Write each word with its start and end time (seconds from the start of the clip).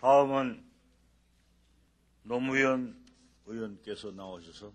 다음은 0.00 0.64
노무현 2.22 2.96
의원께서 3.44 4.10
나오셔서 4.12 4.72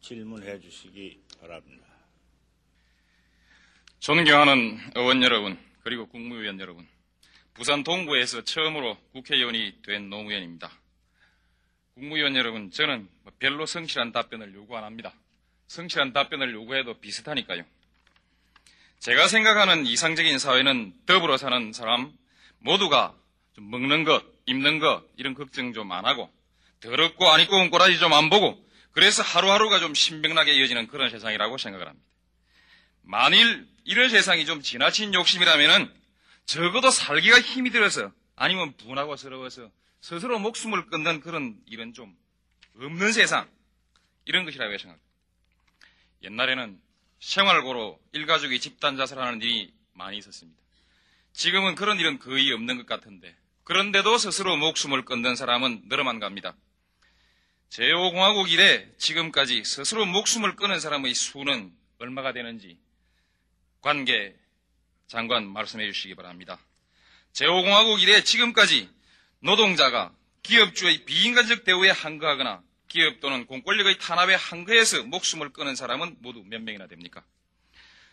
질문해 0.00 0.58
주시기 0.58 1.22
바랍니다. 1.40 1.84
존경하는 4.00 4.78
의원 4.96 5.22
여러분, 5.22 5.58
그리고 5.84 6.06
국무위원 6.06 6.58
여러분, 6.58 6.88
부산 7.54 7.84
동구에서 7.84 8.42
처음으로 8.42 8.96
국회의원이 9.12 9.82
된 9.82 10.10
노무현입니다. 10.10 10.72
국무위원 11.94 12.34
여러분, 12.34 12.72
저는 12.72 13.08
뭐 13.22 13.32
별로 13.38 13.64
성실한 13.64 14.10
답변을 14.10 14.54
요구 14.54 14.76
안 14.76 14.82
합니다. 14.82 15.14
성실한 15.68 16.12
답변을 16.12 16.52
요구해도 16.52 16.94
비슷하니까요. 17.00 17.64
제가 18.98 19.28
생각하는 19.28 19.86
이상적인 19.86 20.40
사회는 20.40 20.94
더불어 21.06 21.36
사는 21.36 21.72
사람 21.72 22.12
모두가 22.58 23.14
좀 23.54 23.70
먹는 23.70 24.02
것, 24.02 24.37
입는 24.48 24.78
것 24.78 25.04
이런 25.16 25.34
걱정 25.34 25.72
좀 25.72 25.92
안 25.92 26.04
하고 26.06 26.30
더럽고 26.80 27.28
안 27.28 27.40
입고 27.40 27.56
온 27.56 27.70
꼬라지 27.70 27.98
좀 27.98 28.12
안 28.12 28.30
보고 28.30 28.64
그래서 28.92 29.22
하루하루가 29.22 29.78
좀 29.78 29.94
신명나게 29.94 30.54
이어지는 30.54 30.88
그런 30.88 31.10
세상이라고 31.10 31.58
생각을 31.58 31.86
합니다. 31.86 32.06
만일 33.02 33.66
이런 33.84 34.08
세상이 34.08 34.44
좀 34.44 34.60
지나친 34.62 35.14
욕심이라면은 35.14 35.92
적어도 36.46 36.90
살기가 36.90 37.40
힘이 37.40 37.70
들어서 37.70 38.10
아니면 38.36 38.76
분하고 38.76 39.16
서러워서 39.16 39.70
스스로 40.00 40.38
목숨을 40.38 40.86
끊는 40.86 41.20
그런 41.20 41.58
일은 41.66 41.92
좀 41.92 42.16
없는 42.76 43.12
세상 43.12 43.48
이런 44.24 44.44
것이라고 44.44 44.70
생각합니다. 44.78 45.08
옛날에는 46.22 46.80
생활고로 47.20 48.00
일가족이 48.12 48.60
집단 48.60 48.96
자살하는 48.96 49.42
일이 49.42 49.72
많이 49.92 50.18
있었습니다. 50.18 50.60
지금은 51.32 51.74
그런 51.74 51.98
일은 51.98 52.18
거의 52.18 52.52
없는 52.52 52.76
것 52.78 52.86
같은데 52.86 53.36
그런데도 53.68 54.16
스스로 54.16 54.56
목숨을 54.56 55.04
끊는 55.04 55.36
사람은 55.36 55.82
늘어만 55.90 56.20
갑니다. 56.20 56.56
제5공화국 57.68 58.50
이래 58.50 58.88
지금까지 58.96 59.62
스스로 59.62 60.06
목숨을 60.06 60.56
끊은 60.56 60.80
사람의 60.80 61.12
수는 61.12 61.70
얼마가 61.98 62.32
되는지 62.32 62.78
관계 63.82 64.34
장관 65.06 65.46
말씀해 65.46 65.84
주시기 65.84 66.14
바랍니다. 66.14 66.58
제5공화국 67.34 68.00
이래 68.00 68.24
지금까지 68.24 68.88
노동자가 69.40 70.14
기업주의 70.42 71.04
비인간적 71.04 71.64
대우에 71.64 71.90
항거하거나 71.90 72.62
기업 72.88 73.20
또는 73.20 73.44
공권력의 73.44 73.98
탄압에 73.98 74.34
항거해서 74.34 75.02
목숨을 75.02 75.52
끊은 75.52 75.76
사람은 75.76 76.16
모두 76.20 76.42
몇 76.46 76.62
명이나 76.62 76.86
됩니까? 76.86 77.22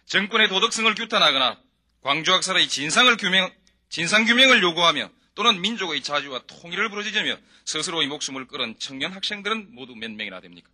정권의 0.06 0.50
도덕성을 0.50 0.94
규탄하거나 0.96 1.62
광주학살의 2.02 2.68
진상을 2.68 3.16
규명, 3.16 3.50
진상규명을 3.88 4.62
요구하며 4.62 5.10
또는 5.36 5.62
민족의 5.62 6.02
자주와 6.02 6.44
통일을 6.48 6.90
부르짖으며 6.90 7.38
스스로의 7.66 8.08
목숨을 8.08 8.48
끊은 8.48 8.80
청년 8.80 9.12
학생들은 9.12 9.76
모두 9.76 9.96
몇 9.96 10.12
명이나 10.12 10.40
됩니까? 10.40 10.70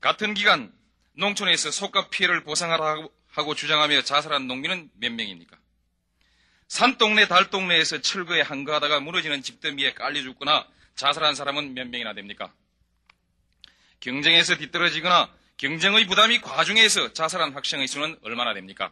같은 0.00 0.34
기간 0.34 0.72
농촌에서 1.14 1.70
속가 1.70 2.10
피해를 2.10 2.44
보상하라고 2.44 3.12
하고 3.28 3.54
주장하며 3.54 4.02
자살한 4.02 4.46
농민은 4.46 4.90
몇 4.94 5.10
명입니까? 5.12 5.56
산동네 6.68 7.28
달동네에서 7.28 8.00
철거에 8.00 8.40
항거하다가 8.42 9.00
무너지는 9.00 9.42
집더미에 9.42 9.94
깔려 9.94 10.22
죽거나 10.22 10.66
자살한 10.94 11.34
사람은 11.34 11.74
몇 11.74 11.88
명이나 11.88 12.14
됩니까? 12.14 12.52
경쟁에서 14.00 14.56
뒤떨어지거나 14.56 15.32
경쟁의 15.56 16.06
부담이 16.06 16.40
과중해서 16.40 17.12
자살한 17.12 17.54
학생의 17.54 17.86
수는 17.88 18.18
얼마나 18.22 18.52
됩니까? 18.52 18.90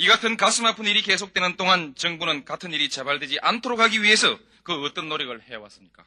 이 0.00 0.06
같은 0.06 0.36
가슴 0.36 0.64
아픈 0.64 0.86
일이 0.86 1.02
계속되는 1.02 1.56
동안 1.56 1.92
정부는 1.96 2.44
같은 2.44 2.72
일이 2.72 2.88
재발되지 2.88 3.40
않도록 3.42 3.80
하기 3.80 4.00
위해서 4.00 4.38
그 4.62 4.84
어떤 4.84 5.08
노력을 5.08 5.42
해왔습니까? 5.42 6.04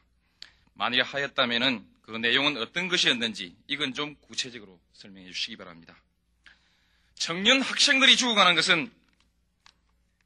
만일 0.75 1.03
하였다면 1.03 1.85
그 2.01 2.11
내용은 2.11 2.55
어떤 2.55 2.87
것이었는지 2.87 3.53
이건 3.67 3.93
좀 3.93 4.15
구체적으로 4.21 4.79
설명해 4.93 5.29
주시기 5.33 5.57
바랍니다. 5.57 5.93
청년 7.15 7.61
학생들이 7.61 8.15
죽어가는 8.15 8.55
것은 8.55 8.89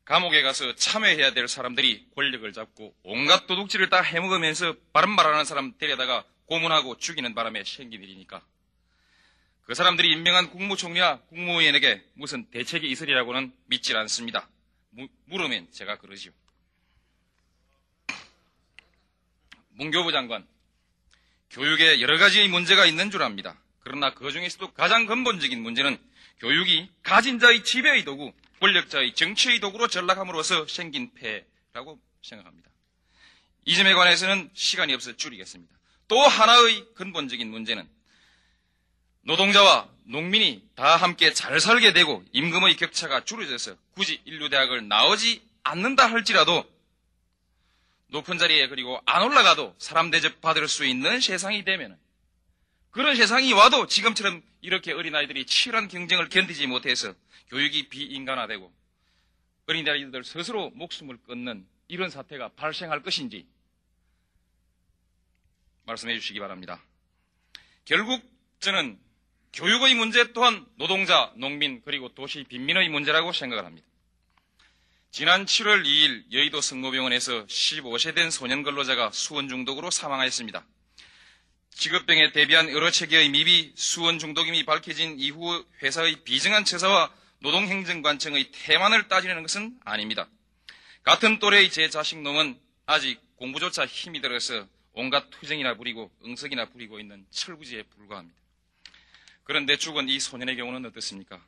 감옥에 0.05 0.43
가서 0.43 0.75
참여해야 0.75 1.33
될 1.33 1.47
사람들이 1.47 2.05
권력을 2.13 2.53
잡고 2.53 2.95
온갖 3.01 3.47
도둑질을 3.47 3.89
다 3.89 3.99
해먹으면서 3.99 4.75
바른 4.93 5.09
말하는 5.09 5.43
사람 5.43 5.75
데려다가 5.79 6.23
고문하고 6.45 6.99
죽이는 6.99 7.33
바람에 7.33 7.63
생긴 7.65 8.03
일이니까. 8.03 8.43
그 9.65 9.73
사람들이 9.73 10.11
임명한 10.11 10.51
국무총리와 10.51 11.21
국무위원에게 11.21 12.03
무슨 12.13 12.45
대책이 12.51 12.87
있으리라고는 12.87 13.51
믿질 13.65 13.97
않습니다. 13.97 14.47
무, 14.91 15.07
물으면 15.25 15.67
제가 15.71 15.97
그러지요. 15.97 16.31
문교부 19.71 20.11
장관, 20.11 20.47
교육에 21.49 21.99
여러 21.99 22.17
가지 22.17 22.47
문제가 22.47 22.85
있는 22.85 23.09
줄 23.09 23.23
압니다. 23.23 23.59
그러나 23.79 24.13
그 24.13 24.31
중에서도 24.31 24.71
가장 24.73 25.07
근본적인 25.07 25.61
문제는 25.61 25.97
교육이 26.39 26.89
가진 27.01 27.39
자의 27.39 27.63
지배의 27.63 28.05
도구, 28.05 28.33
권력자의 28.59 29.15
정치의 29.15 29.59
도구로 29.59 29.87
전락함으로써 29.87 30.67
생긴 30.67 31.11
폐라고 31.15 31.99
생각합니다. 32.21 32.69
이 33.65 33.75
점에 33.75 33.93
관해서는 33.93 34.51
시간이 34.53 34.93
없어 34.93 35.15
줄이겠습니다. 35.15 35.75
또 36.07 36.19
하나의 36.19 36.85
근본적인 36.93 37.49
문제는 37.49 37.94
노동자와 39.25 39.89
농민이 40.03 40.63
다 40.75 40.95
함께 40.97 41.33
잘 41.33 41.59
살게 41.59 41.93
되고 41.93 42.23
임금의 42.31 42.77
격차가 42.77 43.25
줄어져서 43.25 43.75
굳이 43.95 44.21
인류대학을 44.25 44.87
나오지 44.87 45.41
않는다 45.63 46.05
할지라도 46.05 46.63
높은 48.07 48.37
자리에 48.37 48.67
그리고 48.67 49.01
안 49.05 49.23
올라가도 49.23 49.75
사람 49.79 50.11
대접 50.11 50.41
받을 50.41 50.67
수 50.67 50.85
있는 50.85 51.19
세상이 51.19 51.65
되면 51.65 51.97
그런 52.91 53.15
세상이 53.15 53.51
와도 53.53 53.87
지금처럼 53.87 54.43
이렇게 54.61 54.93
어린아이들이 54.93 55.45
치열한 55.47 55.87
경쟁을 55.87 56.29
견디지 56.29 56.67
못해서 56.67 57.13
교육이 57.49 57.89
비인간화되고 57.89 58.71
어린아이들 59.67 60.23
스스로 60.23 60.69
목숨을 60.69 61.17
끊는 61.25 61.65
이런 61.87 62.11
사태가 62.11 62.49
발생할 62.49 63.01
것인지 63.01 63.47
말씀해 65.87 66.13
주시기 66.19 66.39
바랍니다. 66.39 66.81
결국 67.85 68.21
저는 68.59 68.99
교육의 69.55 69.95
문제 69.95 70.33
또한 70.33 70.65
노동자, 70.75 71.31
농민, 71.37 71.81
그리고 71.85 72.13
도시 72.13 72.43
빈민의 72.43 72.89
문제라고 72.89 73.31
생각을 73.31 73.65
합니다. 73.65 73.87
지난 75.11 75.45
7월 75.45 75.85
2일 75.85 76.25
여의도 76.33 76.59
성모병원에서 76.59 77.45
15세 77.45 78.13
된 78.13 78.31
소년 78.31 78.63
근로자가 78.63 79.11
수원 79.11 79.47
중독으로 79.47 79.91
사망하였습니다. 79.91 80.65
직업병에 81.69 82.33
대비한 82.33 82.69
여러 82.69 82.91
체계의 82.91 83.29
미비 83.29 83.71
수원 83.75 84.19
중독임이 84.19 84.65
밝혀진 84.65 85.17
이후 85.19 85.65
회사의 85.81 86.23
비정한 86.25 86.65
처사와 86.65 87.13
노동행정관청의 87.39 88.51
태만을 88.51 89.07
따지는 89.07 89.41
것은 89.41 89.79
아닙니다. 89.85 90.27
같은 91.03 91.39
또래의 91.39 91.69
제 91.69 91.89
자식 91.89 92.21
놈은 92.21 92.59
아직 92.85 93.21
공부조차 93.37 93.85
힘이 93.85 94.19
들어서 94.19 94.67
온갖 94.91 95.29
투쟁이나 95.29 95.75
부리고 95.75 96.11
응석이나 96.25 96.65
부리고 96.71 96.99
있는 96.99 97.25
철부지에 97.31 97.83
불과합니다. 97.83 98.44
그런데 99.45 99.77
죽은 99.77 100.09
이 100.09 100.19
소년의 100.19 100.57
경우는 100.57 100.85
어떻습니까? 100.87 101.39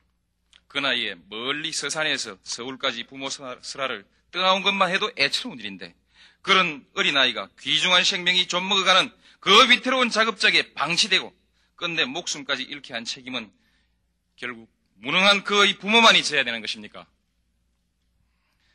그 0.67 0.77
나이에 0.77 1.15
멀리 1.29 1.73
서산에서 1.73 2.37
서울까지 2.43 3.05
부모 3.05 3.29
슬하를 3.29 4.05
떠나온 4.31 4.61
것만 4.61 4.91
해도 4.91 5.11
애처로운 5.17 5.59
일인데 5.59 5.95
그런 6.41 6.85
어린아이가 6.93 7.49
귀중한 7.59 8.03
생명이 8.03 8.47
좀먹어가는 8.47 9.11
그 9.39 9.69
위태로운 9.69 10.09
작업작에 10.09 10.73
방치되고 10.73 11.33
끝내 11.75 12.05
목숨까지 12.05 12.63
잃게 12.63 12.93
한 12.93 13.03
책임은 13.03 13.51
결국 14.35 14.69
무능한 14.95 15.43
그의 15.43 15.77
부모만이 15.79 16.23
져야 16.23 16.43
되는 16.43 16.61
것입니까? 16.61 17.07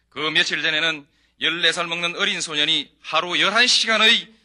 그 0.08 0.18
며칠 0.18 0.62
전에는 0.62 1.06
14살 1.40 1.86
먹는 1.86 2.16
어린 2.16 2.40
소년이 2.40 2.92
하루 3.00 3.28
11시간의 3.30 4.41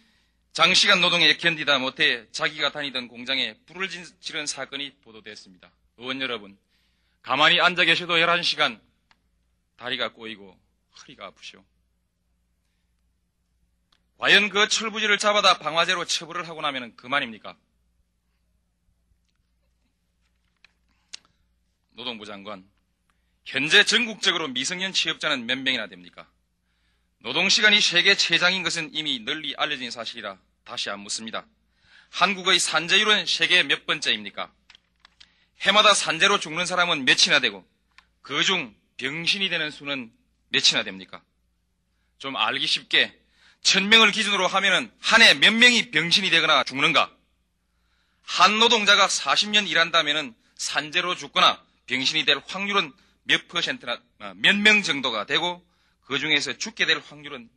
장시간 0.57 1.01
노동에 1.01 1.37
견디다 1.37 1.77
못해 1.77 2.25
자기가 2.31 2.71
다니던 2.71 3.09
공장에 3.09 3.53
불을 3.67 3.89
지른 4.19 4.47
사건이 4.47 4.95
보도됐습니다. 5.03 5.69
의원 5.97 6.19
여러분, 6.19 6.57
가만히 7.21 7.61
앉아 7.61 7.85
계셔도 7.85 8.15
11시간 8.15 8.81
다리가 9.75 10.13
꼬이고 10.13 10.59
허리가 10.97 11.27
아프시오. 11.27 11.63
과연 14.17 14.49
그 14.49 14.67
철부지를 14.67 15.19
잡아다 15.19 15.59
방화제로 15.59 16.05
처벌을 16.05 16.47
하고 16.49 16.61
나면 16.61 16.95
그만입니까? 16.95 17.55
노동부 21.91 22.25
장관, 22.25 22.67
현재 23.45 23.83
전국적으로 23.83 24.47
미성년 24.47 24.91
취업자는 24.91 25.45
몇 25.45 25.59
명이나 25.59 25.85
됩니까? 25.85 26.27
노동시간이 27.19 27.81
세계 27.81 28.15
최장인 28.15 28.63
것은 28.63 28.91
이미 28.93 29.19
널리 29.19 29.53
알려진 29.57 29.91
사실이라 29.91 30.37
다시 30.63 30.89
안 30.89 30.99
묻습니다. 31.01 31.45
한국의 32.11 32.59
산재율은 32.59 33.25
세계 33.25 33.63
몇 33.63 33.85
번째입니까? 33.85 34.51
해마다 35.61 35.93
산재로 35.93 36.39
죽는 36.39 36.65
사람은 36.65 37.05
몇이나 37.05 37.39
되고 37.39 37.67
그 38.21 38.43
중 38.43 38.75
병신이 38.97 39.49
되는 39.49 39.71
수는 39.71 40.11
몇이나 40.49 40.83
됩니까? 40.83 41.21
좀 42.17 42.35
알기 42.35 42.65
쉽게 42.67 43.17
천명을 43.61 44.11
기준으로 44.11 44.47
하면은 44.47 44.91
한 44.99 45.21
해 45.21 45.33
몇 45.33 45.51
명이 45.53 45.91
병신이 45.91 46.29
되거나 46.29 46.63
죽는가? 46.63 47.11
한 48.23 48.59
노동자가 48.59 49.07
40년 49.07 49.67
일한다면은 49.67 50.35
산재로 50.55 51.15
죽거나 51.15 51.61
병신이 51.87 52.25
될 52.25 52.41
확률은 52.47 52.91
몇 53.23 53.47
퍼센트나, 53.47 53.99
아, 54.19 54.33
몇명 54.37 54.83
정도가 54.83 55.25
되고 55.25 55.65
그 56.07 56.19
중에서 56.19 56.53
죽게 56.57 56.85
될 56.85 56.99
확률은 56.99 57.49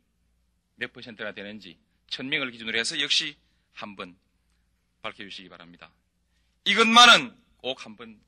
몇 0.75 0.91
퍼센트나 0.91 1.31
되는지 1.31 1.77
천명을 2.07 2.51
기준으로 2.51 2.77
해서 2.77 2.99
역시 2.99 3.37
한번 3.71 4.17
밝혀주시기 5.01 5.47
바랍니다. 5.47 5.89
이것만은 6.65 7.33
꼭 7.57 7.85
한번 7.85 8.19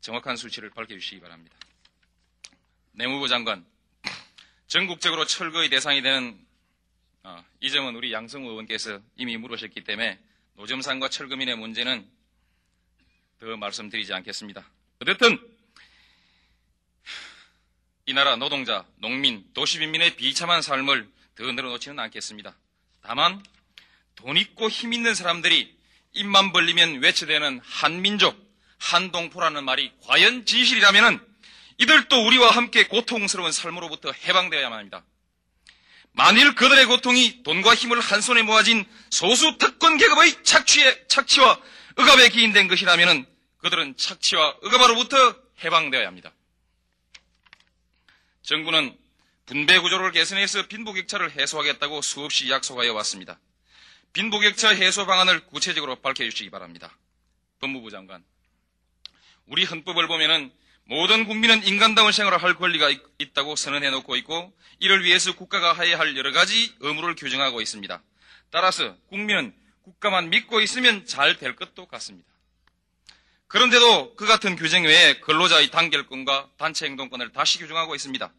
정확한 0.00 0.36
수치를 0.36 0.70
밝혀주시기 0.70 1.20
바랍니다. 1.20 1.56
내무부 2.92 3.26
장관, 3.26 3.66
전국적으로 4.68 5.26
철거의 5.26 5.68
대상이 5.68 6.00
되는 6.00 6.46
아, 7.24 7.44
이 7.58 7.70
점은 7.70 7.96
우리 7.96 8.12
양성우 8.12 8.48
의원께서 8.50 9.02
이미 9.16 9.36
물으셨기 9.36 9.82
때문에 9.82 10.20
노점상과 10.54 11.08
철거민의 11.08 11.56
문제는 11.56 12.08
더 13.40 13.56
말씀드리지 13.56 14.12
않겠습니다. 14.14 14.70
어쨌든 15.00 15.49
이 18.06 18.12
나라 18.12 18.36
노동자, 18.36 18.84
농민, 18.96 19.44
도시민민의 19.54 20.16
비참한 20.16 20.62
삶을 20.62 21.08
더 21.36 21.44
늘어놓지는 21.44 21.98
않겠습니다. 21.98 22.56
다만 23.02 23.42
돈 24.16 24.36
있고 24.36 24.68
힘 24.68 24.92
있는 24.92 25.14
사람들이 25.14 25.74
입만 26.12 26.52
벌리면 26.52 27.00
외쳐대는 27.00 27.60
한민족, 27.62 28.36
한동포라는 28.78 29.64
말이 29.64 29.92
과연 30.02 30.44
진실이라면 30.44 31.24
이들도 31.78 32.26
우리와 32.26 32.50
함께 32.50 32.86
고통스러운 32.86 33.52
삶으로부터 33.52 34.12
해방되어야만 34.12 34.78
합니다. 34.78 35.04
만일 36.12 36.54
그들의 36.54 36.86
고통이 36.86 37.42
돈과 37.44 37.74
힘을 37.74 38.00
한 38.00 38.20
손에 38.20 38.42
모아진 38.42 38.84
소수 39.10 39.56
특권 39.58 39.96
계급의 39.96 40.42
착취에, 40.42 41.06
착취와 41.08 41.60
억압에 41.96 42.28
기인된 42.30 42.68
것이라면 42.68 43.26
그들은 43.58 43.96
착취와 43.96 44.56
억압으로부터 44.62 45.36
해방되어야 45.62 46.06
합니다. 46.06 46.32
정부는 48.42 48.96
분배 49.46 49.78
구조를 49.78 50.12
개선해서 50.12 50.66
빈부격차를 50.68 51.32
해소하겠다고 51.32 52.02
수없이 52.02 52.50
약속하여 52.50 52.92
왔습니다. 52.94 53.38
빈부격차 54.12 54.70
해소 54.70 55.06
방안을 55.06 55.46
구체적으로 55.46 55.96
밝혀주시기 55.96 56.50
바랍니다. 56.50 56.96
법무부 57.60 57.90
장관. 57.90 58.24
우리 59.46 59.64
헌법을 59.64 60.06
보면은 60.06 60.52
모든 60.84 61.26
국민은 61.26 61.64
인간다운 61.64 62.10
생활을 62.10 62.42
할 62.42 62.54
권리가 62.54 62.90
있, 62.90 63.34
다고 63.34 63.54
선언해 63.54 63.90
놓고 63.90 64.16
있고 64.16 64.52
이를 64.80 65.04
위해서 65.04 65.34
국가가 65.36 65.74
해야 65.74 65.98
할 65.98 66.16
여러 66.16 66.32
가지 66.32 66.74
의무를 66.80 67.14
규정하고 67.14 67.60
있습니다. 67.60 68.02
따라서 68.50 68.96
국민은 69.08 69.54
국가만 69.82 70.30
믿고 70.30 70.60
있으면 70.60 71.06
잘 71.06 71.38
될 71.38 71.54
것도 71.54 71.86
같습니다. 71.86 72.29
그런데도 73.50 74.14
그 74.14 74.26
같은 74.26 74.54
규정 74.54 74.84
외에 74.84 75.18
근로자의 75.20 75.72
단결권과 75.72 76.50
단체 76.56 76.86
행동권을 76.86 77.32
다시 77.32 77.58
규정하고 77.58 77.96
있습니다. 77.96 78.32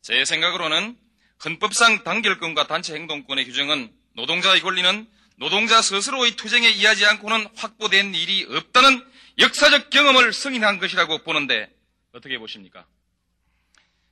제 0.00 0.24
생각으로는 0.24 0.96
헌법상 1.44 2.04
단결권과 2.04 2.66
단체 2.68 2.94
행동권의 2.94 3.44
규정은 3.44 3.92
노동자의 4.14 4.62
권리는 4.62 5.06
노동자 5.36 5.82
스스로의 5.82 6.36
투쟁에 6.36 6.70
이하지 6.70 7.04
않고는 7.04 7.48
확보된 7.54 8.14
일이 8.14 8.46
없다는 8.48 9.04
역사적 9.40 9.90
경험을 9.90 10.32
승인한 10.32 10.78
것이라고 10.78 11.18
보는데 11.18 11.70
어떻게 12.12 12.38
보십니까? 12.38 12.86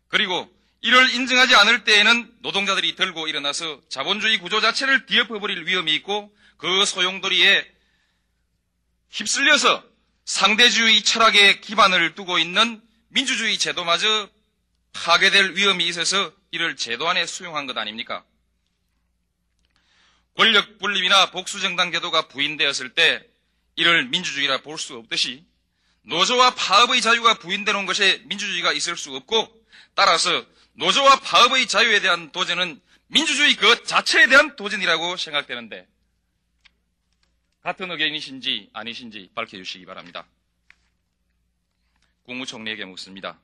그리고 0.08 0.46
이를 0.82 1.08
인정하지 1.14 1.54
않을 1.54 1.84
때에는 1.84 2.34
노동자들이 2.40 2.96
들고 2.96 3.28
일어나서 3.28 3.80
자본주의 3.88 4.40
구조 4.40 4.60
자체를 4.60 5.06
뒤엎어버릴 5.06 5.66
위험이 5.66 5.94
있고 5.94 6.36
그 6.58 6.84
소용돌이에 6.84 7.75
휩쓸려서 9.16 9.82
상대주의 10.26 11.02
철학에 11.02 11.60
기반을 11.60 12.14
두고 12.14 12.38
있는 12.38 12.82
민주주의 13.08 13.56
제도마저 13.58 14.28
파괴될 14.92 15.54
위험이 15.54 15.86
있어서 15.86 16.32
이를 16.50 16.76
제도 16.76 17.08
안에 17.08 17.24
수용한 17.24 17.66
것 17.66 17.78
아닙니까? 17.78 18.24
권력 20.36 20.78
분립이나 20.78 21.30
복수정당 21.30 21.92
제도가 21.92 22.28
부인되었을 22.28 22.92
때 22.92 23.26
이를 23.76 24.04
민주주의라 24.08 24.60
볼 24.60 24.76
수 24.76 24.96
없듯이 24.96 25.46
노조와 26.02 26.54
파업의 26.54 27.00
자유가 27.00 27.38
부인되는 27.38 27.86
것에 27.86 28.22
민주주의가 28.26 28.72
있을 28.74 28.98
수 28.98 29.14
없고 29.16 29.48
따라서 29.94 30.44
노조와 30.74 31.20
파업의 31.20 31.68
자유에 31.68 32.00
대한 32.00 32.32
도전은 32.32 32.82
민주주의 33.06 33.56
그 33.56 33.82
자체에 33.84 34.26
대한 34.26 34.56
도전이라고 34.56 35.16
생각되는데 35.16 35.88
같은 37.66 37.90
의견이신지 37.90 38.70
아니신지 38.72 39.28
밝혀주시기 39.34 39.86
바랍니다. 39.86 40.24
국무총리에게 42.22 42.84
묻습니다. 42.84 43.40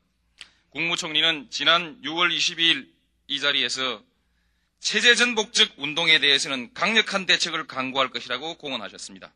국무총리는 0.71 1.49
지난 1.51 2.01
6월 2.03 2.33
22일 2.33 2.89
이 3.27 3.41
자리에서 3.41 4.01
체제 4.79 5.17
전복적 5.17 5.73
운동에 5.77 6.21
대해서는 6.21 6.73
강력한 6.73 7.27
대책을 7.27 7.67
강구할 7.67 8.11
것이라고 8.11 8.59
공언하셨습니다. 8.59 9.33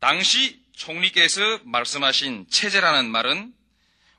당시 0.00 0.60
총리께서 0.72 1.60
말씀하신 1.62 2.46
체제라는 2.50 3.08
말은 3.08 3.54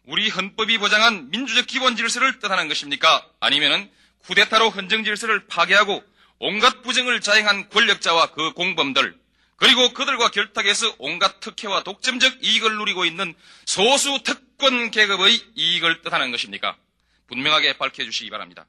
우리 0.06 0.30
헌법이 0.30 0.78
보장한 0.78 1.30
민주적 1.30 1.68
기본 1.68 1.98
질서를 1.98 2.40
뜻하는 2.40 2.69
것입니까? 2.69 3.30
아니면은 3.42 3.92
쿠데타로 4.19 4.69
헌정 4.69 5.04
질서를 5.04 5.46
파괴하고 5.48 6.01
온갖 6.38 6.84
부정을 6.84 7.19
자행한 7.19 7.68
권력자와 7.68 8.31
그 8.31 8.54
공범들 8.54 9.19
그리고 9.59 9.94
그들과 9.94 10.29
결탁해서 10.29 10.95
온갖 11.00 11.41
특혜와 11.41 11.83
독점적 11.83 12.44
이익을 12.44 12.77
누리고 12.77 13.06
있는 13.06 13.35
소수 13.65 14.23
특권 14.23 14.89
계급의 14.89 15.44
이익을 15.56 16.01
뜻하는 16.01 16.31
것입니까? 16.31 16.77
분명하게 17.27 17.77
밝혀주시기 17.77 18.29
바랍니다. 18.29 18.65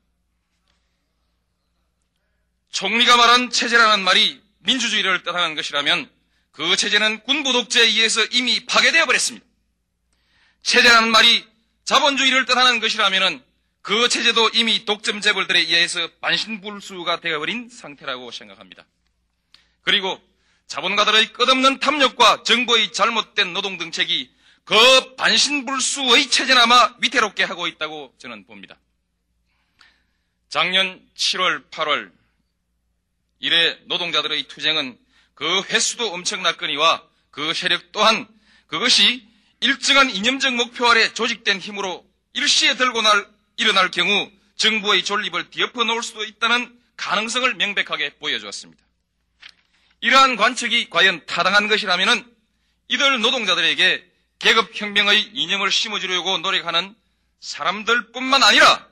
총리가 2.71 3.17
말한 3.17 3.51
체제라는 3.51 4.05
말이 4.05 4.41
민주주의를 4.59 5.23
뜻하는 5.23 5.55
것이라면 5.55 6.11
그 6.51 6.77
체제는 6.77 7.23
군부 7.23 7.53
독재에 7.53 7.85
의해서 7.85 8.25
이미 8.33 8.67
파괴되어 8.67 9.07
버렸습니다. 9.07 9.47
체제라는 10.63 11.11
말이 11.11 11.47
자본주의를 11.85 12.47
뜻하는 12.47 12.81
것이라면 12.81 13.45
그 13.83 14.09
체제도 14.09 14.51
이미 14.51 14.85
독점 14.85 15.21
재벌들에 15.21 15.61
의해서 15.61 16.07
반신불수가 16.21 17.21
되어버린 17.21 17.69
상태라고 17.71 18.31
생각합니다. 18.31 18.85
그리고 19.83 20.21
자본가들의 20.71 21.33
끝없는 21.33 21.81
탐욕과 21.81 22.45
정부의 22.45 22.93
잘못된 22.93 23.53
노동 23.53 23.77
정책이 23.77 24.31
그 24.63 25.17
반신불수의 25.17 26.31
체제나마 26.31 26.95
위태롭게 27.01 27.43
하고 27.43 27.67
있다고 27.67 28.15
저는 28.19 28.47
봅니다. 28.47 28.79
작년 30.49 31.05
7월, 31.17 31.69
8월 31.71 32.13
이래 33.41 33.79
노동자들의 33.87 34.45
투쟁은 34.45 34.97
그 35.35 35.63
횟수도 35.71 36.13
엄청났거니와 36.13 37.03
그 37.33 37.53
세력 37.53 37.91
또한 37.91 38.29
그것이 38.69 39.27
일정한 39.59 40.09
이념적 40.09 40.55
목표 40.55 40.87
아래 40.87 41.13
조직된 41.13 41.59
힘으로 41.59 42.07
일시에 42.35 42.77
들고 42.77 43.03
날, 43.03 43.27
일어날 43.57 43.91
경우 43.91 44.31
정부의 44.55 45.03
존립을 45.03 45.51
뒤엎어 45.51 45.83
놓을 45.83 46.05
수도 46.05 46.23
있다는 46.23 46.79
가능성을 46.97 47.55
명백하게 47.55 48.19
보여주었습니다. 48.21 48.90
이러한 50.01 50.37
관측이 50.37 50.91
과연 50.91 51.27
타당한 51.27 51.69
것이라면 51.69 52.35
이들 52.89 53.21
노동자들에게 53.21 54.11
계급혁명의 54.39 55.31
이념을 55.35 55.71
심어주려고 55.71 56.39
노력하는 56.39 56.95
사람들뿐만 57.41 58.43
아니라 58.43 58.87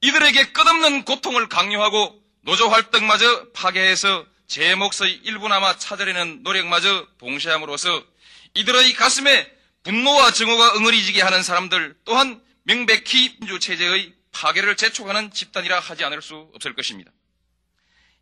이들에게 0.00 0.52
끝없는 0.52 1.04
고통을 1.04 1.48
강요하고 1.48 2.22
노조 2.42 2.68
활동마저 2.68 3.50
파괴해서 3.52 4.24
제 4.46 4.74
몫의 4.74 5.20
일부나마 5.24 5.76
찾으려는 5.76 6.42
노력마저 6.42 7.06
봉쇄함으로써 7.18 8.02
이들의 8.54 8.94
가슴에 8.94 9.50
분노와 9.82 10.32
증오가 10.32 10.74
응어리지게 10.74 11.22
하는 11.22 11.42
사람들 11.42 11.96
또한 12.04 12.42
명백히 12.62 13.36
민주체제의 13.40 14.12
파괴를 14.32 14.76
재촉하는 14.76 15.32
집단이라 15.32 15.80
하지 15.80 16.04
않을 16.04 16.22
수 16.22 16.50
없을 16.54 16.74
것입니다. 16.74 17.10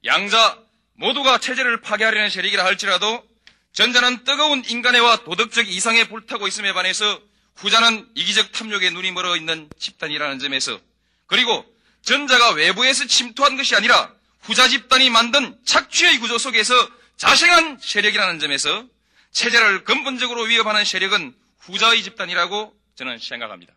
양자 0.04 0.58
모두가 0.98 1.38
체제를 1.38 1.80
파괴하려는 1.80 2.28
세력이라 2.28 2.64
할지라도 2.64 3.26
전자는 3.72 4.24
뜨거운 4.24 4.64
인간애와 4.64 5.18
도덕적 5.24 5.68
이상에 5.68 6.08
불타고 6.08 6.48
있음에 6.48 6.72
반해서 6.72 7.20
후자는 7.56 8.10
이기적 8.14 8.52
탐욕에 8.52 8.90
눈이 8.90 9.12
멀어 9.12 9.36
있는 9.36 9.70
집단이라는 9.78 10.38
점에서 10.40 10.80
그리고 11.26 11.64
전자가 12.02 12.50
외부에서 12.52 13.06
침투한 13.06 13.56
것이 13.56 13.76
아니라 13.76 14.12
후자 14.40 14.68
집단이 14.68 15.10
만든 15.10 15.56
착취의 15.64 16.18
구조 16.18 16.36
속에서 16.36 16.74
자생한 17.16 17.78
세력이라는 17.80 18.38
점에서 18.40 18.84
체제를 19.30 19.84
근본적으로 19.84 20.42
위협하는 20.42 20.84
세력은 20.84 21.34
후자의 21.60 22.02
집단이라고 22.02 22.74
저는 22.96 23.18
생각합니다. 23.18 23.72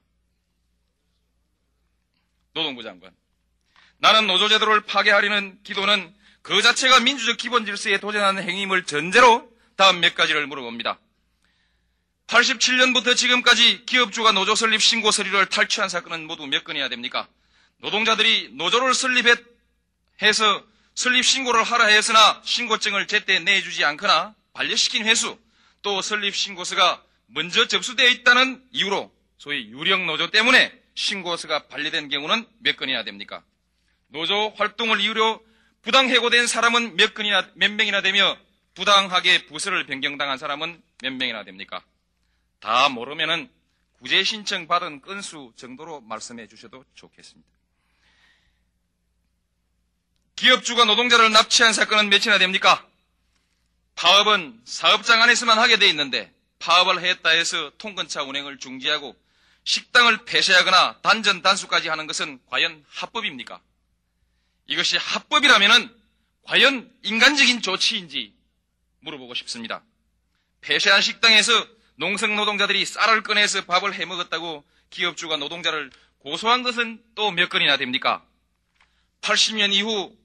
노동부 2.53 2.83
장관. 2.83 3.11
나는 3.97 4.25
노조제도를 4.25 4.81
파괴하려는 4.81 5.59
기도는 5.63 6.20
그 6.41 6.61
자체가 6.61 6.99
민주적 7.01 7.37
기본 7.37 7.65
질서에 7.65 7.99
도전하는 7.99 8.43
행위임을 8.43 8.85
전제로 8.85 9.49
다음 9.75 9.99
몇 9.99 10.15
가지를 10.15 10.47
물어봅니다. 10.47 10.99
87년부터 12.27 13.15
지금까지 13.15 13.85
기업주가 13.85 14.31
노조 14.31 14.55
설립 14.55 14.81
신고 14.81 15.11
서류를 15.11 15.47
탈취한 15.47 15.89
사건은 15.89 16.25
모두 16.25 16.47
몇 16.47 16.63
건이나 16.63 16.87
됩니까? 16.87 17.27
노동자들이 17.77 18.51
노조를 18.53 18.93
설립해서 18.93 20.63
설립 20.95 21.23
신고를 21.23 21.63
하라 21.63 21.85
했으나 21.85 22.41
신고증을 22.43 23.07
제때 23.07 23.39
내주지 23.39 23.83
않거나 23.83 24.33
반려시킨 24.53 25.05
회수 25.05 25.37
또 25.81 26.01
설립 26.01 26.35
신고서가 26.35 27.03
먼저 27.27 27.67
접수되어 27.67 28.07
있다는 28.09 28.63
이유로 28.71 29.11
소위 29.37 29.67
유령 29.69 30.05
노조 30.05 30.29
때문에 30.31 30.71
신고서가 30.95 31.67
반려된 31.67 32.09
경우는 32.09 32.45
몇 32.59 32.77
건이나 32.77 33.03
됩니까? 33.03 33.43
노조 34.07 34.53
활동을 34.57 35.01
이유로 35.01 35.43
부당 35.81 36.09
해고된 36.09 36.47
사람은 36.47 36.95
몇 36.95 37.13
건이나 37.13 37.49
몇 37.55 37.71
명이나 37.71 38.01
되며 38.01 38.37
부당하게 38.75 39.45
부서를 39.47 39.85
변경당한 39.85 40.37
사람은 40.37 40.81
몇 41.01 41.13
명이나 41.13 41.43
됩니까? 41.43 41.83
다 42.59 42.89
모르면은 42.89 43.49
구제 43.99 44.23
신청 44.23 44.67
받은 44.67 45.01
건수 45.01 45.53
정도로 45.55 46.01
말씀해 46.01 46.47
주셔도 46.47 46.85
좋겠습니다. 46.95 47.49
기업주가 50.35 50.85
노동자를 50.85 51.31
납치한 51.31 51.73
사건은 51.73 52.09
몇이나 52.09 52.37
됩니까? 52.37 52.87
파업은 53.95 54.61
사업장 54.65 55.21
안에서만 55.21 55.59
하게 55.59 55.77
돼 55.77 55.87
있는데 55.89 56.33
파업을 56.59 57.03
했다 57.03 57.29
해서 57.29 57.71
통근차 57.77 58.23
운행을 58.23 58.57
중지하고 58.57 59.15
식당을 59.63 60.25
폐쇄하거나 60.25 61.01
단전 61.01 61.41
단수까지 61.41 61.89
하는 61.89 62.07
것은 62.07 62.39
과연 62.47 62.83
합법입니까? 62.89 63.61
이것이 64.71 64.95
합법이라면 64.95 65.93
과연 66.43 66.89
인간적인 67.03 67.61
조치인지 67.61 68.33
물어보고 69.01 69.33
싶습니다. 69.33 69.83
폐쇄한 70.61 71.01
식당에서 71.01 71.51
농성 71.95 72.37
노동자들이 72.37 72.85
쌀을 72.85 73.21
꺼내서 73.21 73.65
밥을 73.65 73.93
해 73.93 74.05
먹었다고 74.05 74.63
기업주가 74.89 75.35
노동자를 75.35 75.91
고소한 76.19 76.63
것은 76.63 77.03
또 77.15 77.31
몇 77.31 77.49
건이나 77.49 77.75
됩니까? 77.75 78.25
80년 79.19 79.73
이후 79.73 80.15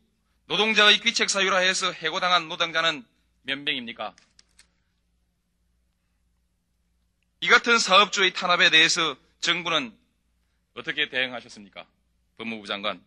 노동자의 0.46 1.00
귀책 1.00 1.28
사유라 1.28 1.58
해서 1.58 1.90
해고당한 1.90 2.48
노동자는 2.48 3.04
몇 3.42 3.58
명입니까? 3.58 4.14
이 7.40 7.48
같은 7.48 7.80
사업주의 7.80 8.32
탄압에 8.32 8.70
대해서 8.70 9.16
정부는 9.40 9.92
어떻게 10.74 11.08
대응하셨습니까? 11.08 11.84
법무부 12.38 12.68
장관. 12.68 13.02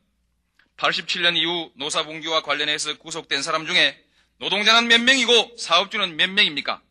87년 0.79 1.35
이후 1.35 1.71
노사분규와 1.75 2.41
관련해서 2.41 2.97
구속된 2.97 3.43
사람 3.43 3.65
중에 3.65 4.01
노동자는 4.37 4.87
몇 4.87 5.01
명이고 5.01 5.57
사업주는 5.57 6.15
몇 6.15 6.29
명입니까? 6.29 6.81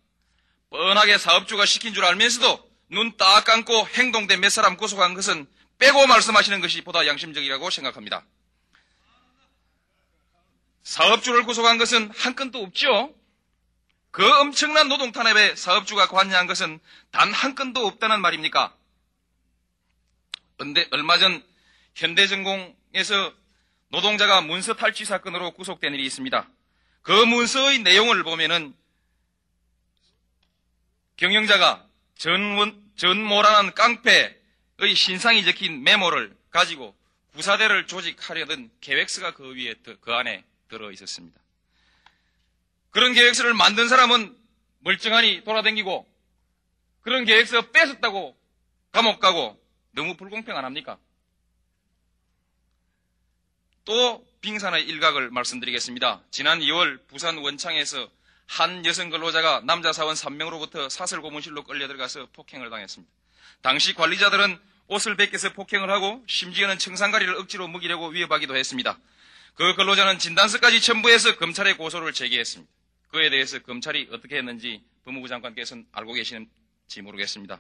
뻔하게 0.70 1.16
사업주가 1.16 1.64
시킨 1.64 1.94
줄 1.94 2.04
알면서도 2.04 2.68
눈 2.90 3.16
딱 3.16 3.44
감고 3.44 3.88
행동된 3.88 4.40
몇 4.40 4.50
사람 4.50 4.76
구속한 4.76 5.14
것은 5.14 5.46
빼고 5.78 6.06
말씀하시는 6.06 6.60
것이 6.60 6.82
보다 6.82 7.06
양심적이라고 7.06 7.70
생각합니다. 7.70 8.24
사업주를 10.82 11.44
구속한 11.44 11.78
것은 11.78 12.10
한 12.10 12.34
건도 12.34 12.62
없죠? 12.62 13.14
그 14.10 14.26
엄청난 14.40 14.88
노동 14.88 15.12
탄압에 15.12 15.54
사업주가 15.54 16.08
관여한 16.08 16.46
것은 16.46 16.80
단 17.10 17.32
한 17.32 17.54
건도 17.54 17.86
없다는 17.86 18.20
말입니까? 18.20 18.74
근데 20.56 20.86
얼마 20.90 21.18
전 21.18 21.42
현대전공에서 21.94 23.32
노동자가 23.88 24.40
문서 24.40 24.74
탈취 24.74 25.04
사건으로 25.04 25.52
구속된 25.52 25.94
일이 25.94 26.04
있습니다. 26.06 26.48
그 27.02 27.12
문서의 27.12 27.80
내용을 27.80 28.22
보면은 28.22 28.74
경영자가 31.16 31.86
전원, 32.16 32.80
전모라는 32.96 33.74
깡패의 33.74 34.94
신상이 34.94 35.44
적힌 35.44 35.82
메모를 35.82 36.36
가지고 36.50 36.94
구사대를 37.32 37.86
조직하려던 37.86 38.70
계획서가 38.80 39.34
그 39.34 39.54
위에, 39.54 39.74
그 40.00 40.12
안에 40.12 40.44
들어 40.68 40.90
있었습니다. 40.92 41.40
그런 42.90 43.12
계획서를 43.14 43.54
만든 43.54 43.88
사람은 43.88 44.36
멀쩡하니 44.80 45.44
돌아다니고 45.44 46.06
그런 47.00 47.24
계획서 47.24 47.70
뺏었다고 47.70 48.36
감옥 48.92 49.20
가고 49.20 49.58
너무 49.92 50.16
불공평 50.16 50.56
안 50.56 50.64
합니까? 50.64 50.98
또 53.88 54.22
빙산의 54.42 54.84
일각을 54.84 55.30
말씀드리겠습니다. 55.30 56.20
지난 56.30 56.60
2월 56.60 57.00
부산 57.08 57.38
원창에서 57.38 58.10
한 58.46 58.84
여성 58.84 59.08
근로자가 59.08 59.62
남자 59.64 59.94
사원 59.94 60.14
3명으로부터 60.14 60.90
사설 60.90 61.22
고문실로 61.22 61.64
끌려 61.64 61.86
들어가서 61.86 62.28
폭행을 62.34 62.68
당했습니다. 62.68 63.10
당시 63.62 63.94
관리자들은 63.94 64.60
옷을 64.88 65.16
벗겨서 65.16 65.54
폭행을 65.54 65.90
하고 65.90 66.22
심지어는 66.28 66.76
청산가리를 66.78 67.34
억지로 67.36 67.66
먹이려고 67.66 68.08
위협하기도 68.08 68.54
했습니다. 68.56 68.98
그 69.54 69.74
근로자는 69.74 70.18
진단서까지 70.18 70.82
첨부해서 70.82 71.36
검찰에 71.36 71.72
고소를 71.72 72.12
제기했습니다. 72.12 72.70
그에 73.08 73.30
대해서 73.30 73.58
검찰이 73.60 74.10
어떻게 74.12 74.36
했는지 74.36 74.82
법무부 75.06 75.28
장관께서는 75.28 75.86
알고 75.92 76.12
계시는지 76.12 77.00
모르겠습니다. 77.02 77.58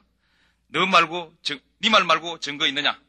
너 0.66 0.84
말고, 0.84 1.34
네말 1.78 2.04
말고 2.04 2.40
증거 2.40 2.66
있느냐? 2.66 3.00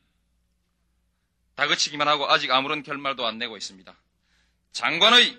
다그치기만 1.60 2.08
하고 2.08 2.32
아직 2.32 2.52
아무런 2.52 2.84
결말도 2.84 3.28
안 3.28 3.38
내고 3.38 3.58
있습니다. 3.58 3.94
장관의 4.72 5.38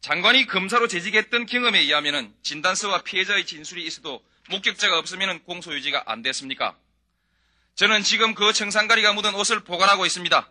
장관이 0.00 0.46
검사로 0.46 0.88
재직했던 0.88 1.46
경험에 1.46 1.80
의하면 1.80 2.34
진단서와 2.42 3.02
피해자의 3.02 3.46
진술이 3.46 3.84
있어도 3.86 4.24
목격자가 4.50 4.98
없으면 4.98 5.44
공소 5.44 5.72
유지가 5.72 6.02
안 6.06 6.22
됐습니까? 6.22 6.76
저는 7.76 8.02
지금 8.02 8.34
그 8.34 8.52
청산가리가 8.52 9.12
묻은 9.12 9.34
옷을 9.36 9.60
보관하고 9.60 10.04
있습니다. 10.06 10.50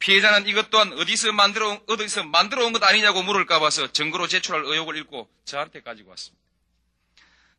피해자는 0.00 0.48
이것 0.48 0.70
또한 0.70 0.92
어디서 0.92 1.32
만들어, 1.32 1.80
어디서 1.86 2.24
만들어 2.24 2.66
온 2.66 2.72
것 2.72 2.82
아니냐고 2.82 3.22
물을까 3.22 3.60
봐서 3.60 3.92
증거로 3.92 4.26
제출할 4.26 4.64
의혹을 4.64 4.96
읽고 4.96 5.28
저한테 5.44 5.80
가지고 5.80 6.10
왔습니다. 6.10 6.42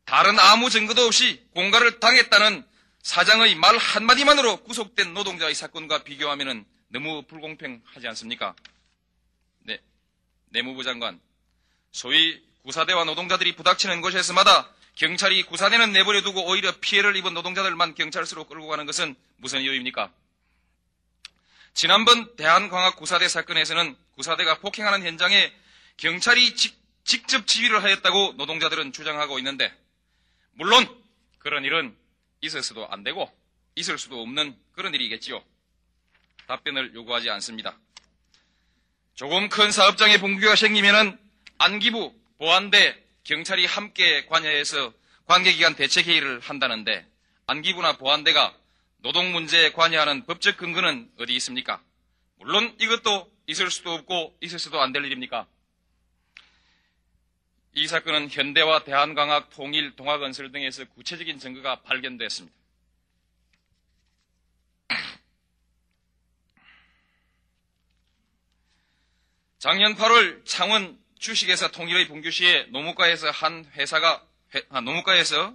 다른 0.03 0.37
아무 0.39 0.69
증거도 0.69 1.05
없이 1.05 1.41
공갈을 1.53 1.99
당했다는 1.99 2.65
사장의 3.05 3.53
말 3.53 3.77
한마디만으로 3.77 4.63
구속된 4.63 5.13
노동자의 5.13 5.53
사건과 5.53 6.03
비교하면 6.03 6.65
너무 6.87 7.21
불공평하지 7.21 8.07
않습니까? 8.07 8.55
네. 9.59 9.79
내무부 10.49 10.83
장관. 10.83 11.21
소위 11.91 12.41
구사대와 12.63 13.03
노동자들이 13.03 13.55
부닥치는 13.55 14.01
곳에서마다 14.01 14.71
경찰이 14.95 15.43
구사대는 15.43 15.91
내버려 15.91 16.23
두고 16.23 16.47
오히려 16.47 16.71
피해를 16.79 17.15
입은 17.17 17.35
노동자들만 17.35 17.93
경찰서로 17.93 18.45
끌고 18.45 18.65
가는 18.65 18.87
것은 18.87 19.15
무슨 19.37 19.61
이유입니까? 19.61 20.11
지난번 21.75 22.35
대한광학 22.35 22.95
구사대 22.95 23.27
사건에서는 23.27 23.95
구사대가 24.15 24.57
폭행하는 24.57 25.05
현장에 25.05 25.53
경찰이 25.97 26.55
직, 26.55 26.75
직접 27.03 27.45
지휘를 27.45 27.83
하였다고 27.83 28.33
노동자들은 28.37 28.93
주장하고 28.93 29.37
있는데 29.37 29.71
물론 30.53 30.87
그런 31.37 31.63
일은 31.63 31.95
있을 32.45 32.63
수도 32.63 32.87
안 32.89 33.03
되고 33.03 33.29
있을 33.75 33.97
수도 33.97 34.21
없는 34.21 34.55
그런 34.73 34.93
일이겠지요. 34.93 35.43
답변을 36.47 36.93
요구하지 36.95 37.29
않습니다. 37.31 37.77
조금 39.15 39.49
큰 39.49 39.71
사업장에 39.71 40.19
봉규가 40.19 40.55
생기면은 40.55 41.17
안기부, 41.57 42.13
보안대, 42.37 43.01
경찰이 43.23 43.65
함께 43.65 44.25
관여해서 44.27 44.93
관계기관 45.25 45.75
대책회의를 45.75 46.39
한다는데 46.41 47.05
안기부나 47.47 47.93
보안대가 47.97 48.55
노동 48.97 49.31
문제에 49.31 49.71
관여하는 49.71 50.25
법적 50.25 50.57
근거는 50.57 51.11
어디 51.19 51.33
있습니까? 51.35 51.81
물론 52.37 52.75
이것도 52.79 53.31
있을 53.47 53.71
수도 53.71 53.93
없고 53.93 54.37
있을 54.41 54.59
수도 54.59 54.81
안 54.81 54.91
될 54.91 55.05
일입니까? 55.05 55.47
이 57.77 57.87
사건은 57.87 58.29
현대와 58.31 58.85
대한광학, 58.85 59.49
통일, 59.49 59.97
동학건설 59.97 60.53
등에서 60.53 60.85
구체적인 60.85 61.39
증거가 61.39 61.81
발견됐습니다. 61.81 62.55
작년 69.59 69.95
8월 69.95 70.45
창원 70.45 70.97
주식회사 71.19 71.71
통일의 71.71 72.07
분규시에 72.07 72.67
노무과에서 72.69 73.29
한 73.31 73.69
회사가 73.75 74.23
아, 74.69 74.79
노무과에서 74.79 75.53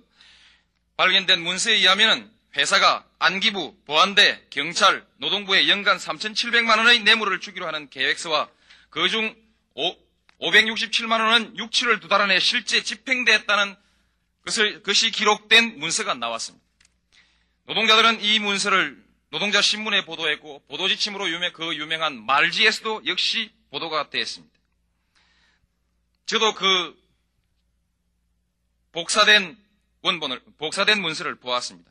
발견된 0.99 1.41
문서에 1.41 1.77
의하면 1.77 2.31
회사가 2.55 3.07
안기부, 3.19 3.77
보안대, 3.87 4.49
경찰, 4.50 5.07
노동부에 5.17 5.69
연간 5.69 5.97
3,700만 5.97 6.77
원의 6.77 7.00
뇌물을 7.00 7.41
주기로 7.41 7.67
하는 7.67 7.89
계획서와 7.89 8.50
그중 8.91 9.35
567만 10.41 11.21
원은 11.21 11.57
육치를 11.59 12.01
두달 12.01 12.23
안에 12.23 12.41
실제 12.41 12.83
집행됐다는 12.83 13.77
것을, 14.45 14.83
것이 14.83 15.11
기록된 15.11 15.79
문서가 15.79 16.15
나왔습니다. 16.15 16.65
노동자들은 17.67 18.23
이 18.23 18.39
문서를 18.39 19.03
노동자 19.31 19.63
신문에 19.63 20.05
보도했고 20.05 20.65
보도지침으로 20.67 21.31
유명, 21.31 21.53
그 21.53 21.77
유명한 21.77 22.25
말지에서도 22.25 23.03
역시 23.07 23.53
보도가 23.71 24.11
되었습니다. 24.11 24.53
저도 26.27 26.55
그 26.55 26.99
복사된 28.93 29.57
원본을 30.03 30.41
복사된 30.59 31.01
문서를 31.01 31.37
보았습니다. 31.37 31.91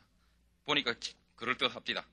보니까 0.66 0.94
그럴듯합니다. 1.36 2.04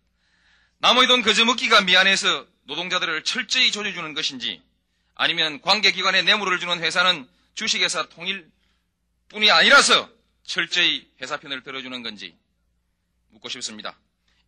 남의 0.79 1.07
돈 1.07 1.21
거저먹기가 1.23 1.81
미안해서 1.81 2.47
노동자들을 2.63 3.23
철저히 3.23 3.71
조져주는 3.71 4.13
것인지 4.13 4.61
아니면 5.17 5.59
관계기관에 5.61 6.21
뇌물을 6.21 6.59
주는 6.59 6.79
회사는 6.79 7.27
주식회사 7.55 8.07
통일뿐이 8.09 9.49
아니라서 9.51 10.09
철저히 10.43 11.09
회사 11.21 11.37
편을 11.37 11.63
들어주는 11.63 12.03
건지 12.03 12.35
묻고 13.29 13.49
싶습니다. 13.49 13.97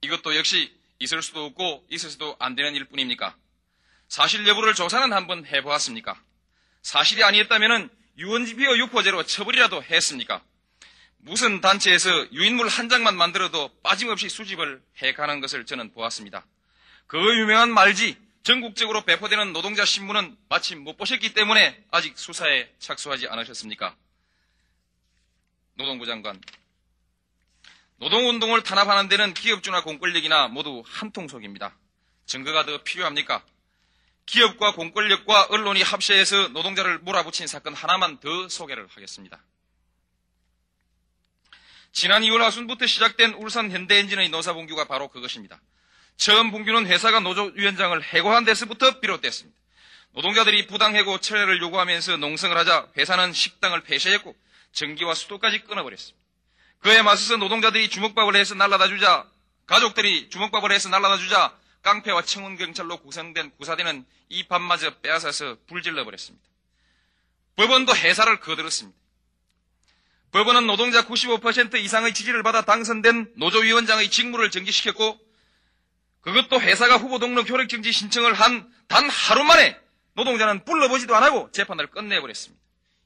이것도 0.01 0.35
역시 0.35 0.71
있을 0.99 1.23
수도 1.23 1.45
없고 1.45 1.88
있을 1.89 2.11
수도 2.11 2.35
안 2.39 2.55
되는 2.55 2.75
일뿐입니까? 2.75 3.35
사실 4.07 4.47
여부를 4.47 4.75
조사는 4.75 5.11
한번 5.11 5.45
해보았습니까? 5.45 6.21
사실이 6.83 7.23
아니었다면 7.23 7.89
유언지피어 8.17 8.77
유포죄로 8.77 9.23
처벌이라도 9.23 9.83
했습니까? 9.83 10.43
무슨 11.17 11.61
단체에서 11.61 12.31
유인물 12.31 12.67
한 12.67 12.89
장만 12.89 13.17
만들어도 13.17 13.71
빠짐없이 13.81 14.29
수집을 14.29 14.81
해가는 14.97 15.41
것을 15.41 15.65
저는 15.65 15.93
보았습니다. 15.93 16.45
그 17.07 17.17
유명한 17.39 17.71
말지 17.71 18.17
전국적으로 18.43 19.03
배포되는 19.03 19.53
노동자 19.53 19.86
신문은 19.86 20.38
마침 20.48 20.84
못 20.84 20.98
보셨기 20.98 21.34
때문에 21.34 21.84
아직 21.91 22.17
수사에 22.17 22.72
착수하지 22.79 23.27
않으셨습니까? 23.27 23.96
노동부 25.75 26.05
장관. 26.05 26.39
노동운동을 27.98 28.63
탄압하는 28.63 29.10
데는 29.10 29.34
기업주나 29.34 29.84
공권력이나 29.84 30.48
모두 30.48 30.84
한통속입니다. 30.86 31.75
증거가 32.25 32.65
더 32.65 32.81
필요합니까? 32.84 33.43
기업과 34.25 34.74
공권력과 34.74 35.48
언론이 35.50 35.81
합세해서 35.81 36.50
노동자를 36.50 37.00
몰아붙인 37.00 37.48
사건 37.48 37.74
하나만 37.74 38.19
더 38.19 38.48
소개를 38.48 38.88
하겠습니다. 38.88 39.43
지난 41.91 42.22
2월 42.22 42.38
하순부터 42.39 42.86
시작된 42.86 43.34
울산 43.34 43.72
현대엔진의 43.72 44.29
노사봉규가 44.29 44.86
바로 44.86 45.08
그것입니다. 45.08 45.60
처음 46.19 46.51
봉규는 46.51 46.85
회사가 46.85 47.21
노조위원장을 47.21 48.03
해고한 48.03 48.43
데서부터 48.43 48.99
비롯됐습니다. 48.99 49.57
노동자들이 50.11 50.67
부당해고 50.67 51.21
철회를 51.21 51.61
요구하면서 51.61 52.17
농성을 52.17 52.55
하자 52.57 52.89
회사는 52.97 53.31
식당을 53.31 53.83
폐쇄했고 53.83 54.35
전기와 54.73 55.15
수도까지 55.15 55.59
끊어버렸습니다. 55.59 56.19
그에 56.79 57.01
맞서서 57.01 57.38
노동자들이 57.38 57.89
주먹밥을 57.89 58.35
해서 58.35 58.53
날라다 58.53 58.89
주자 58.89 59.25
가족들이 59.65 60.29
주먹밥을 60.29 60.73
해서 60.73 60.89
날라다 60.89 61.17
주자 61.17 61.57
깡패와 61.83 62.23
청운경찰로 62.23 62.97
구성된 62.97 63.51
구사대는 63.57 64.05
이 64.27 64.45
밥마저 64.45 64.95
빼앗아서 64.95 65.55
불질러 65.67 66.03
버렸습니다. 66.03 66.45
법원도 67.55 67.95
해사를 67.95 68.39
거들었습니다. 68.41 68.97
법원은 70.33 70.67
노동자 70.67 71.05
95% 71.05 71.75
이상의 71.75 72.13
지지를 72.13 72.43
받아 72.43 72.65
당선된 72.65 73.35
노조위원장의 73.38 74.11
직무를 74.11 74.51
정지시켰고 74.51 75.28
그것도 76.21 76.61
회사가 76.61 76.97
후보 76.97 77.19
등록 77.19 77.49
효력 77.49 77.69
정지 77.69 77.91
신청을 77.91 78.33
한 78.33 78.79
단 78.89 79.07
하루 79.09 79.43
만에 79.45 79.79
노동자는 80.13 80.65
불러보지도 80.65 81.15
않고 81.15 81.51
재판을 81.51 81.88
끝내버렸습니다. 81.88 82.61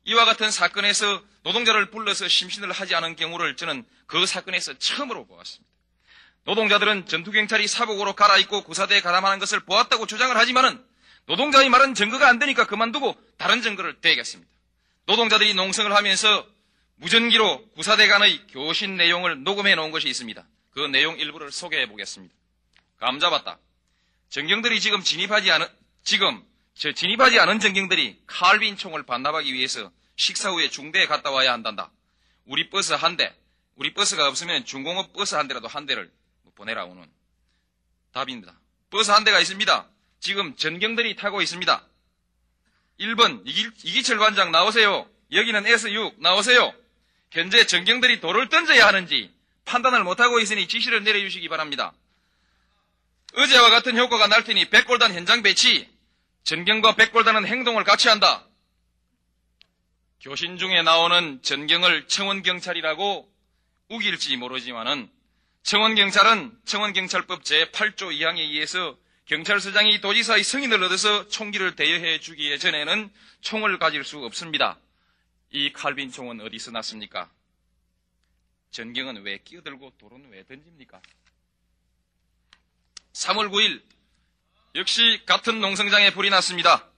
이와 0.05 0.25
같은 0.25 0.49
사건에서 0.49 1.21
노동자를 1.43 1.91
불러서 1.91 2.27
심신을 2.27 2.71
하지 2.71 2.95
않은 2.95 3.15
경우를 3.15 3.55
저는 3.57 3.85
그 4.07 4.25
사건에서 4.25 4.73
처음으로 4.79 5.27
보았습니다. 5.27 5.71
노동자들은 6.45 7.05
전투경찰이 7.05 7.67
사복으로 7.67 8.13
갈아입고 8.13 8.63
구사대에 8.63 9.01
가담하는 9.01 9.39
것을 9.39 9.59
보았다고 9.59 10.07
주장을 10.07 10.35
하지만은 10.35 10.83
노동자의 11.25 11.69
말은 11.69 11.95
증거가 11.95 12.27
안 12.27 12.39
되니까 12.39 12.65
그만두고 12.65 13.15
다른 13.37 13.61
증거를 13.61 13.99
대겠습니다. 14.01 14.49
노동자들이 15.05 15.53
농성을 15.53 15.93
하면서 15.93 16.47
무전기로 16.95 17.71
구사대 17.71 18.07
간의 18.07 18.47
교신 18.47 18.95
내용을 18.95 19.43
녹음해 19.43 19.75
놓은 19.75 19.91
것이 19.91 20.07
있습니다. 20.07 20.45
그 20.71 20.79
내용 20.87 21.17
일부를 21.19 21.51
소개해 21.51 21.87
보겠습니다. 21.87 22.33
감 23.03 23.19
잡았다. 23.19 23.59
전경들이 24.29 24.79
지금 24.79 25.03
진입하지 25.03 25.51
않은, 25.51 25.67
지금 26.05 26.41
저 26.73 26.93
진입하지 26.93 27.37
않은 27.37 27.59
전경들이 27.59 28.21
칼빈 28.27 28.77
총을 28.77 29.03
반납하기 29.03 29.53
위해서 29.53 29.91
식사 30.15 30.51
후에 30.51 30.69
중대에 30.69 31.05
갔다 31.05 31.29
와야 31.29 31.51
한단다. 31.51 31.91
우리 32.45 32.69
버스 32.69 32.93
한 32.93 33.17
대, 33.17 33.35
우리 33.75 33.93
버스가 33.93 34.29
없으면 34.29 34.63
중공업 34.63 35.11
버스 35.11 35.35
한 35.35 35.49
대라도 35.49 35.67
한 35.67 35.85
대를 35.85 36.09
보내라 36.55 36.85
오는 36.85 37.05
답입니다. 38.13 38.57
버스 38.89 39.11
한 39.11 39.25
대가 39.25 39.41
있습니다. 39.41 39.85
지금 40.21 40.55
전경들이 40.55 41.17
타고 41.17 41.41
있습니다. 41.41 41.85
1번 43.01 43.41
이기 43.45 44.01
철 44.03 44.17
관장 44.17 44.53
나오세요. 44.53 45.09
여기는 45.33 45.63
S6 45.63 46.21
나오세요. 46.21 46.73
현재 47.31 47.65
전경들이 47.65 48.21
돌을 48.21 48.47
던져야 48.47 48.87
하는지 48.87 49.33
판단을 49.65 50.05
못하고 50.05 50.39
있으니 50.39 50.69
지시를 50.69 51.03
내려주시기 51.03 51.49
바랍니다. 51.49 51.93
어제와 53.35 53.69
같은 53.69 53.97
효과가 53.97 54.27
날 54.27 54.43
테니 54.43 54.69
백골단 54.69 55.13
현장 55.13 55.41
배치, 55.41 55.89
전경과 56.43 56.95
백골단은 56.95 57.47
행동을 57.47 57.83
같이 57.83 58.07
한다. 58.07 58.47
교신 60.21 60.57
중에 60.57 60.83
나오는 60.83 61.41
전경을 61.41 62.07
청원경찰이라고 62.07 63.29
우길지 63.89 64.37
모르지만은 64.37 65.09
청원경찰은 65.63 66.59
청원경찰법 66.65 67.43
제8조 67.43 68.17
2항에 68.17 68.39
의해서 68.39 68.97
경찰서장이 69.25 70.01
도지사의 70.01 70.43
승인을 70.43 70.83
얻어서 70.83 71.27
총기를 71.27 71.75
대여해 71.75 72.19
주기에 72.19 72.57
전에는 72.57 73.11
총을 73.41 73.79
가질 73.79 74.03
수 74.03 74.19
없습니다. 74.25 74.77
이 75.49 75.71
칼빈 75.71 76.11
총은 76.11 76.41
어디서 76.41 76.71
났습니까? 76.71 77.31
전경은 78.71 79.23
왜 79.23 79.37
끼어들고 79.37 79.93
돌은 79.97 80.29
왜 80.31 80.43
던집니까? 80.45 81.01
3월 83.13 83.49
9일 83.49 83.81
역시 84.75 85.21
같은 85.25 85.61
농성장에 85.61 86.11
불이 86.11 86.29
났습니다. 86.31 86.89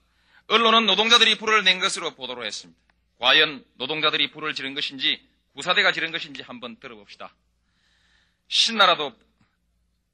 언론은 0.48 0.86
노동자들이 0.86 1.36
불을 1.36 1.64
낸 1.64 1.78
것으로 1.78 2.14
보도를 2.14 2.46
했습니다. 2.46 2.80
과연 3.18 3.64
노동자들이 3.74 4.30
불을 4.30 4.54
지른 4.54 4.74
것인지 4.74 5.22
구사대가 5.54 5.92
지른 5.92 6.12
것인지 6.12 6.42
한번 6.42 6.76
들어봅시다. 6.76 7.34
신나라도 8.48 9.14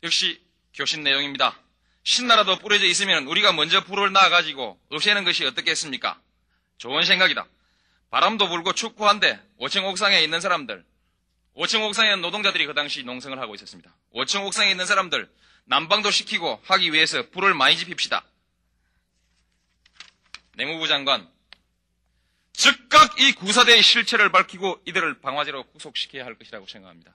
역시 0.03 0.41
교신 0.75 1.03
내용입니다. 1.03 1.59
신나라도 2.05 2.59
뿌려져 2.59 2.87
있으면 2.87 3.27
우리가 3.27 3.53
먼저 3.53 3.85
불을 3.85 4.13
놔가지고 4.13 4.81
없애는 4.91 5.25
것이 5.25 5.45
어떻겠습니까? 5.45 6.21
좋은 6.79 7.05
생각이다. 7.05 7.47
바람도 8.11 8.49
불고 8.49 8.73
축구한데 8.73 9.41
5층 9.61 9.85
옥상에 9.85 10.21
있는 10.21 10.41
사람들 10.41 10.85
5층 11.57 11.87
옥상에 11.87 12.17
노동자들이 12.17 12.67
그 12.67 12.75
당시 12.75 13.05
농성을 13.05 13.39
하고 13.39 13.55
있었습니다. 13.55 13.95
5층 14.15 14.45
옥상에 14.47 14.71
있는 14.71 14.87
사람들 14.87 15.31
난방도 15.65 16.11
시키고 16.11 16.61
하기 16.65 16.93
위해서 16.93 17.29
불을 17.31 17.55
많이 17.55 17.77
지핍시다. 17.77 18.25
내무부 20.57 20.87
장관 20.87 21.31
즉각 22.53 23.19
이 23.21 23.33
구사대의 23.33 23.83
실체를 23.83 24.31
밝히고 24.31 24.83
이들을 24.87 25.21
방화제로 25.21 25.65
구속시켜야 25.65 26.25
할 26.25 26.37
것이라고 26.37 26.67
생각합니다. 26.67 27.15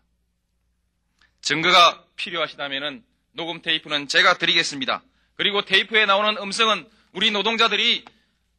증거가 1.42 2.04
필요하시다면 2.16 3.06
녹음 3.34 3.62
테이프는 3.62 4.08
제가 4.08 4.38
드리겠습니다. 4.38 5.04
그리고 5.36 5.64
테이프에 5.64 6.06
나오는 6.06 6.42
음성은 6.42 6.90
우리 7.14 7.32
노동자들이 7.32 8.04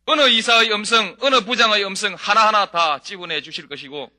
어느 0.07 0.29
이사의 0.29 0.73
음성, 0.73 1.17
어느 1.21 1.41
부장의 1.45 1.85
음성 1.85 2.15
하나하나 2.15 2.71
다 2.71 3.01
집어내 3.01 3.43
주실 3.43 3.69
것이고 3.69 4.11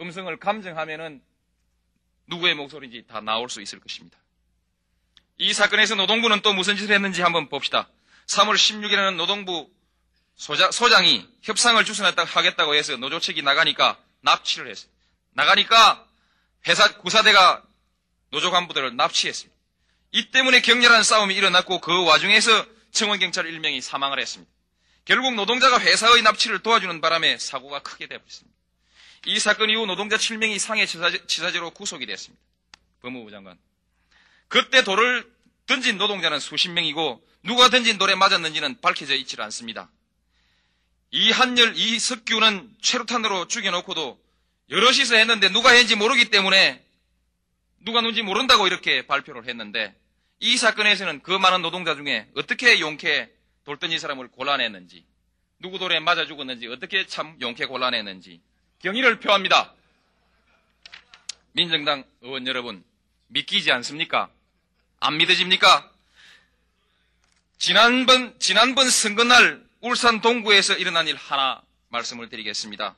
음성을 0.00 0.36
감정하면은 0.36 1.20
누구의 2.28 2.54
목소리인지 2.54 3.04
다 3.08 3.20
나올 3.20 3.50
수 3.50 3.60
있을 3.60 3.80
것입니다. 3.80 4.18
이 5.38 5.52
사건에서 5.52 5.94
노동부는 5.94 6.40
또 6.40 6.52
무슨 6.52 6.76
짓을 6.76 6.94
했는지 6.94 7.22
한번 7.22 7.48
봅시다. 7.48 7.88
3월 8.26 8.54
16일에는 8.54 9.16
노동부 9.16 9.70
소장, 10.36 10.70
소장 10.70 11.06
이 11.06 11.26
협상을 11.42 11.82
주선하겠다고 11.84 12.74
해서 12.74 12.96
노조 12.96 13.18
측이 13.18 13.42
나가니까 13.42 13.98
납치를 14.20 14.70
했어요. 14.70 14.90
나가니까 15.32 16.06
회사 16.66 16.98
구사대가 16.98 17.62
노조 18.30 18.50
간부들을 18.50 18.96
납치했습니다. 18.96 19.56
이 20.12 20.30
때문에 20.30 20.60
격렬한 20.60 21.02
싸움이 21.02 21.34
일어났고 21.34 21.80
그 21.80 22.04
와중에서 22.04 22.66
청원경찰 22.92 23.44
1명이 23.44 23.80
사망을 23.80 24.18
했습니다. 24.18 24.50
결국 25.04 25.34
노동자가 25.34 25.80
회사의 25.80 26.22
납치를 26.22 26.60
도와주는 26.60 27.00
바람에 27.00 27.38
사고가 27.38 27.80
크게 27.80 28.06
되었습니다. 28.06 28.57
이 29.26 29.38
사건 29.38 29.70
이후 29.70 29.86
노동자 29.86 30.16
7명 30.16 30.50
이 30.50 30.58
상해 30.58 30.86
치사제 30.86 31.58
로 31.58 31.70
구속이 31.70 32.06
됐습니다. 32.06 32.42
법무부 33.02 33.30
장관. 33.30 33.58
그때 34.48 34.82
돌을 34.82 35.30
던진 35.66 35.98
노동자는 35.98 36.40
수십 36.40 36.70
명이고 36.70 37.24
누가 37.42 37.68
던진 37.68 37.98
돌에 37.98 38.14
맞았는지는 38.14 38.80
밝혀져 38.80 39.14
있질 39.14 39.40
않습니다. 39.42 39.90
이 41.10 41.30
한열, 41.30 41.74
이 41.76 41.98
석규는 41.98 42.76
최루탄으로 42.80 43.48
죽여놓고도 43.48 44.20
여럿이서 44.70 45.16
했는데 45.16 45.48
누가 45.50 45.70
했는지 45.70 45.94
모르기 45.94 46.30
때문에 46.30 46.84
누가 47.80 48.00
누군지 48.00 48.22
모른다고 48.22 48.66
이렇게 48.66 49.06
발표를 49.06 49.46
했는데 49.48 49.94
이 50.40 50.56
사건에서는 50.56 51.22
그 51.22 51.30
많은 51.32 51.62
노동자 51.62 51.94
중에 51.94 52.28
어떻게 52.34 52.80
용케 52.80 53.30
돌덩이 53.64 53.98
사람을 53.98 54.28
골라냈는지 54.28 55.04
누구 55.60 55.78
돌에 55.78 56.00
맞아 56.00 56.26
죽었는지 56.26 56.68
어떻게 56.68 57.06
참 57.06 57.36
용케 57.40 57.66
골라냈는지 57.66 58.40
경의를 58.80 59.18
표합니다. 59.18 59.74
민정당 61.52 62.04
의원 62.20 62.46
여러분 62.46 62.84
믿기지 63.28 63.72
않습니까? 63.72 64.28
안 65.00 65.16
믿어집니까? 65.16 65.90
지난번 67.58 68.38
지난번 68.38 68.88
선거날 68.88 69.64
울산 69.80 70.20
동구에서 70.20 70.74
일어난 70.74 71.08
일 71.08 71.16
하나 71.16 71.60
말씀을 71.88 72.28
드리겠습니다. 72.28 72.94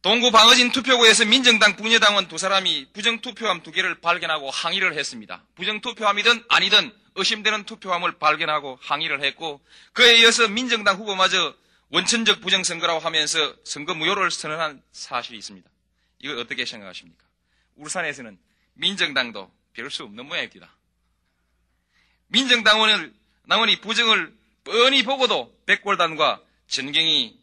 동구 0.00 0.30
방어진 0.30 0.72
투표구에서 0.72 1.26
민정당 1.26 1.76
분여당원 1.76 2.28
두 2.28 2.38
사람이 2.38 2.88
부정투표함 2.92 3.62
두 3.62 3.70
개를 3.70 4.00
발견하고 4.00 4.50
항의를 4.50 4.94
했습니다. 4.94 5.44
부정투표함이든 5.54 6.44
아니든 6.48 6.92
의심되는 7.14 7.64
투표함을 7.64 8.18
발견하고 8.18 8.78
항의를 8.80 9.22
했고 9.22 9.60
그에 9.92 10.16
이어서 10.20 10.48
민정당 10.48 10.96
후보마저 10.96 11.54
원천적 11.92 12.40
부정선거라고 12.40 13.00
하면서 13.00 13.54
선거 13.64 13.94
무효를 13.94 14.30
선언한 14.30 14.82
사실이 14.92 15.36
있습니다. 15.36 15.68
이걸 16.20 16.38
어떻게 16.38 16.64
생각하십니까? 16.64 17.22
울산에서는 17.76 18.38
민정당도 18.74 19.52
별 19.74 19.90
수 19.90 20.02
없는 20.04 20.26
모양입니다. 20.26 20.70
민정당원을 22.28 23.12
당원이 23.46 23.80
부정을 23.82 24.34
뻔히 24.64 25.02
보고도 25.02 25.54
백골단과 25.66 26.40
전경이 26.68 27.38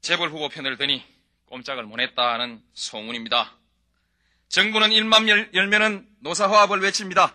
재벌 0.00 0.30
후보 0.30 0.48
편을 0.48 0.76
드니 0.76 1.04
꼼짝을 1.46 1.82
못했다는 1.84 2.62
소문입니다. 2.74 3.56
정부는 4.48 4.92
일만 4.92 5.28
열, 5.28 5.50
열면은 5.54 6.08
노사화합을 6.20 6.80
외칩니다. 6.82 7.34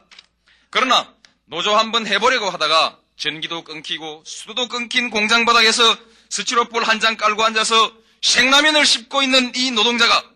그러나 0.69 1.13
노조 1.45 1.75
한번 1.75 2.07
해보려고 2.07 2.49
하다가 2.49 3.01
전기도 3.25 3.63
끊기고 3.63 4.23
수도도 4.25 4.67
끊긴 4.67 5.11
공장 5.11 5.45
바닥에서 5.45 5.83
스티로폴 6.31 6.83
한 6.83 6.99
장 6.99 7.17
깔고 7.17 7.43
앉아서 7.43 7.93
생라면을 8.23 8.83
씹고 8.83 9.21
있는 9.21 9.51
이 9.55 9.69
노동자가 9.69 10.27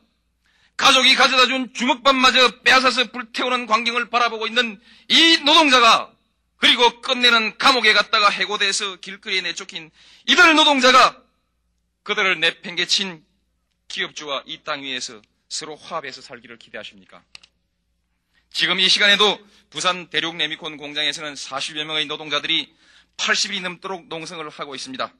가족이 0.78 1.15
가져다 1.15 1.48
준 1.48 1.74
주먹밥마저 1.74 2.62
빼앗아서 2.62 3.12
불태우는 3.12 3.65
광경을 3.65 4.12
바라보고 4.12 4.45
있는 4.45 4.80
이 5.08 5.38
노동자가 5.45 6.12
그리고 6.58 7.02
끝내는 7.02 7.58
감옥에 7.58 7.93
갔다가 7.93 8.30
해고돼서 8.30 8.98
길거리에 8.98 9.41
내쫓긴 9.41 9.89
이들 10.28 10.56
노동자가 10.56 11.19
그들을 12.04 12.39
내팽개친 12.39 13.26
기업주와 13.88 14.43
이 14.45 14.63
땅 14.63 14.84
위에서 14.84 15.24
서로 15.50 15.76
화합해서 15.76 16.21
살기를 16.21 16.60
기대하십니까? 16.60 17.24
지금 18.56 18.80
이 18.80 18.88
시간에도 18.88 19.38
부산 19.70 20.08
대륙 20.08 20.38
레미콘 20.38 20.78
공장에서는 20.78 21.34
40여 21.34 21.84
명의 21.84 22.06
노동자들이 22.06 22.74
80일이 23.18 23.62
넘도록 23.62 24.08
농성을 24.08 24.50
하고 24.50 24.76
있습니다. 24.76 25.13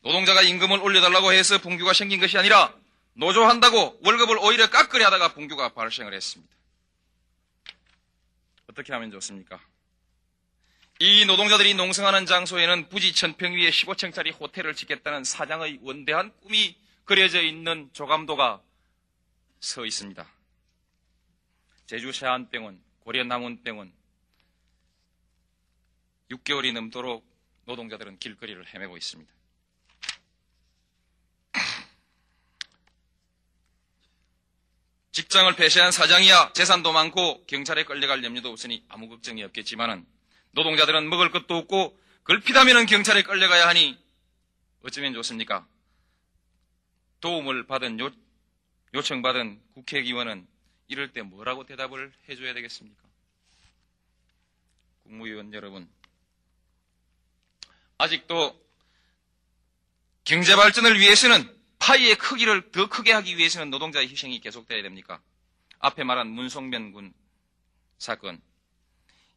노동자가 0.00 0.40
임금을 0.40 0.78
올려달라고 0.80 1.34
해서 1.34 1.58
분규가 1.58 1.92
생긴 1.92 2.20
것이 2.20 2.38
아니라 2.38 2.74
노조한다고 3.12 4.00
월급을 4.02 4.38
오히려 4.38 4.70
깎으려 4.70 5.04
하다가 5.04 5.34
분규가 5.34 5.74
발생을 5.74 6.14
했습니다. 6.14 6.54
어떻게 8.70 8.94
하면 8.94 9.10
좋습니까? 9.10 9.60
이 11.00 11.26
노동자들이 11.26 11.74
농성하는 11.74 12.24
장소에는 12.24 12.88
부지 12.88 13.12
천평 13.12 13.52
위에 13.52 13.68
15층짜리 13.68 14.32
호텔을 14.40 14.74
짓겠다는 14.74 15.24
사장의 15.24 15.80
원대한 15.82 16.32
꿈이 16.40 16.78
그려져 17.04 17.42
있는 17.42 17.90
조감도가 17.92 18.62
서 19.60 19.84
있습니다. 19.84 20.26
제주 21.86 22.12
세안병원, 22.12 22.80
고려남원병원 23.00 23.92
6개월이 26.30 26.72
넘도록 26.72 27.24
노동자들은 27.66 28.18
길거리를 28.18 28.66
헤매고 28.74 28.96
있습니다. 28.96 29.32
직장을 35.12 35.54
폐쇄한 35.54 35.92
사장이야 35.92 36.52
재산도 36.54 36.92
많고 36.92 37.44
경찰에 37.46 37.84
끌려갈 37.84 38.24
염려도 38.24 38.50
없으니 38.50 38.84
아무 38.88 39.08
걱정이 39.08 39.44
없겠지만은 39.44 40.04
노동자들은 40.52 41.08
먹을 41.08 41.30
것도 41.30 41.56
없고 41.56 41.96
걸핏하면 42.24 42.86
경찰에 42.86 43.22
끌려가야 43.22 43.68
하니 43.68 43.96
어쩌면 44.82 45.12
좋습니까? 45.14 45.66
도움을 47.20 47.66
받은 47.66 48.00
요, 48.00 48.10
요청받은 48.94 49.62
국회의원은 49.74 50.48
이럴 50.88 51.12
때 51.12 51.22
뭐라고 51.22 51.64
대답을 51.64 52.12
해줘야 52.28 52.54
되겠습니까? 52.54 53.02
국무위원 55.04 55.52
여러분, 55.52 55.88
아직도 57.98 58.62
경제 60.24 60.56
발전을 60.56 60.98
위해서는 60.98 61.54
파이의 61.78 62.16
크기를 62.16 62.70
더 62.70 62.88
크게 62.88 63.12
하기 63.12 63.36
위해서는 63.36 63.70
노동자의 63.70 64.08
희생이 64.08 64.40
계속돼야 64.40 64.82
됩니까? 64.82 65.20
앞에 65.80 66.04
말한 66.04 66.28
문성면 66.28 66.92
군 66.92 67.12
사건, 67.98 68.40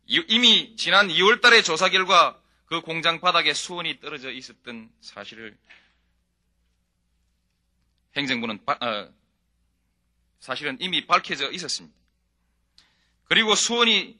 이미 0.05 0.75
지난 0.77 1.09
2월 1.09 1.41
달의 1.41 1.63
조사 1.63 1.89
결과 1.89 2.41
그 2.65 2.81
공장 2.81 3.19
바닥에 3.19 3.53
수원이 3.53 3.99
떨어져 3.99 4.31
있었던 4.31 4.89
사실을 5.01 5.57
행정부는 8.15 8.59
어, 8.65 9.13
사실은 10.39 10.77
이미 10.79 11.05
밝혀져 11.05 11.51
있었습니다. 11.51 11.95
그리고 13.25 13.55
수원이 13.55 14.17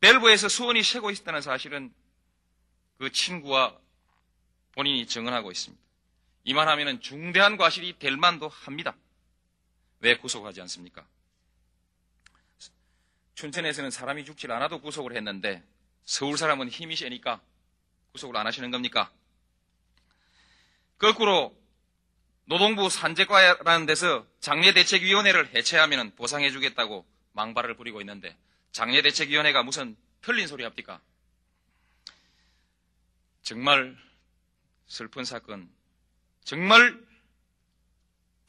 벨브에서 0.00 0.48
수원이 0.48 0.82
새고 0.82 1.10
있었다는 1.10 1.42
사실은 1.42 1.92
그 2.98 3.12
친구와 3.12 3.78
본인이 4.72 5.06
증언하고 5.06 5.50
있습니다. 5.50 5.82
이만하면 6.44 7.00
중대한 7.00 7.56
과실이 7.56 7.98
될 7.98 8.16
만도 8.16 8.48
합니다. 8.48 8.96
왜 10.00 10.16
구속하지 10.16 10.60
않습니까? 10.62 11.06
춘천에서는 13.34 13.90
사람이 13.90 14.24
죽질 14.24 14.50
않아도 14.52 14.80
구속을 14.80 15.16
했는데 15.16 15.62
서울 16.04 16.36
사람은 16.36 16.68
힘이 16.68 16.96
세니까 16.96 17.40
구속을 18.12 18.36
안 18.36 18.46
하시는 18.46 18.70
겁니까? 18.70 19.10
거꾸로 20.98 21.56
노동부 22.50 22.90
산재과라는 22.90 23.86
데서 23.86 24.26
장례대책위원회를 24.40 25.54
해체하면 25.54 26.16
보상해주겠다고 26.16 27.06
망발을 27.30 27.76
부리고 27.76 28.00
있는데 28.00 28.36
장례대책위원회가 28.72 29.62
무슨 29.62 29.96
틀린 30.20 30.48
소리 30.48 30.64
합니까? 30.64 31.00
정말 33.42 33.96
슬픈 34.88 35.24
사건, 35.24 35.70
정말 36.42 37.00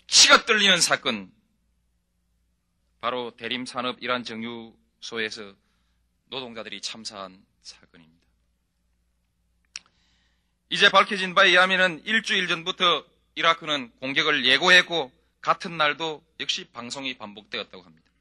치가 0.07 0.45
떨리는 0.45 0.81
사건, 0.81 1.31
바로 3.01 3.35
대림산업 3.37 4.01
이란 4.01 4.23
정유소에서 4.23 5.53
노동자들이 6.25 6.81
참사한 6.81 7.45
사건입니다. 7.61 8.25
이제 10.71 10.89
밝혀진 10.89 11.35
바에 11.35 11.49
의하면 11.49 12.01
일주일 12.03 12.47
전부터 12.47 13.10
이라크는 13.35 13.91
공격을 13.99 14.45
예고했고 14.45 15.11
같은 15.41 15.77
날도 15.77 16.23
역시 16.39 16.65
방송이 16.71 17.17
반복되었다고 17.17 17.83
합니다. 17.83 18.11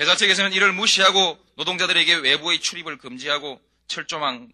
회사 0.00 0.16
측에서는 0.16 0.52
이를 0.52 0.72
무시하고 0.72 1.38
노동자들에게 1.56 2.14
외부의 2.16 2.60
출입을 2.60 2.98
금지하고 2.98 3.60
철조망을 3.88 4.48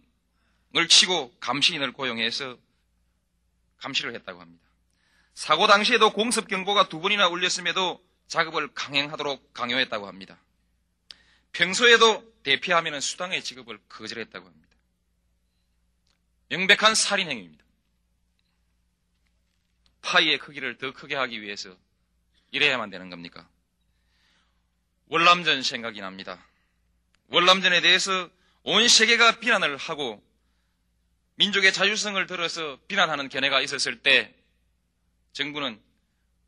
치고 0.89 1.33
감시인을 1.39 1.93
고용해서 1.93 2.59
감시를 3.79 4.15
했다고 4.15 4.41
합니다. 4.41 4.65
사고 5.35 5.69
당시에도 5.69 6.13
공습 6.13 6.49
경보가 6.49 6.89
두 6.89 7.01
번이나 7.01 7.29
울렸음에도 7.29 8.05
작업을 8.27 8.75
강행하도록 8.75 9.55
강요했다고 9.55 10.09
합니다. 10.09 10.43
평소에도 11.53 12.25
대피하면 12.43 13.01
수당의 13.01 13.45
지급을 13.45 13.79
거절했다고 13.89 14.47
합니다. 14.47 14.69
명백한 16.49 16.95
살인 16.95 17.31
행위입니다. 17.31 17.65
파이의 20.09 20.39
크기를 20.39 20.79
더 20.79 20.93
크게 20.93 21.15
하기 21.15 21.43
위해서 21.43 21.77
이래야만 22.51 22.89
되는 22.89 23.11
겁니까? 23.11 23.47
월남전 25.09 25.63
생각이 25.63 26.01
납니다. 26.01 26.43
월남전에 27.29 27.83
대해서 27.83 28.31
온 28.63 28.89
세계가 28.89 29.39
비난을 29.41 29.77
하고 29.77 30.23
민족의 31.35 31.75
자율성을 31.75 32.27
들어서 32.27 32.79
비난하는 32.89 33.29
견해가 33.29 33.61
있었을 33.61 34.01
때 34.03 34.35
정부는 35.33 35.81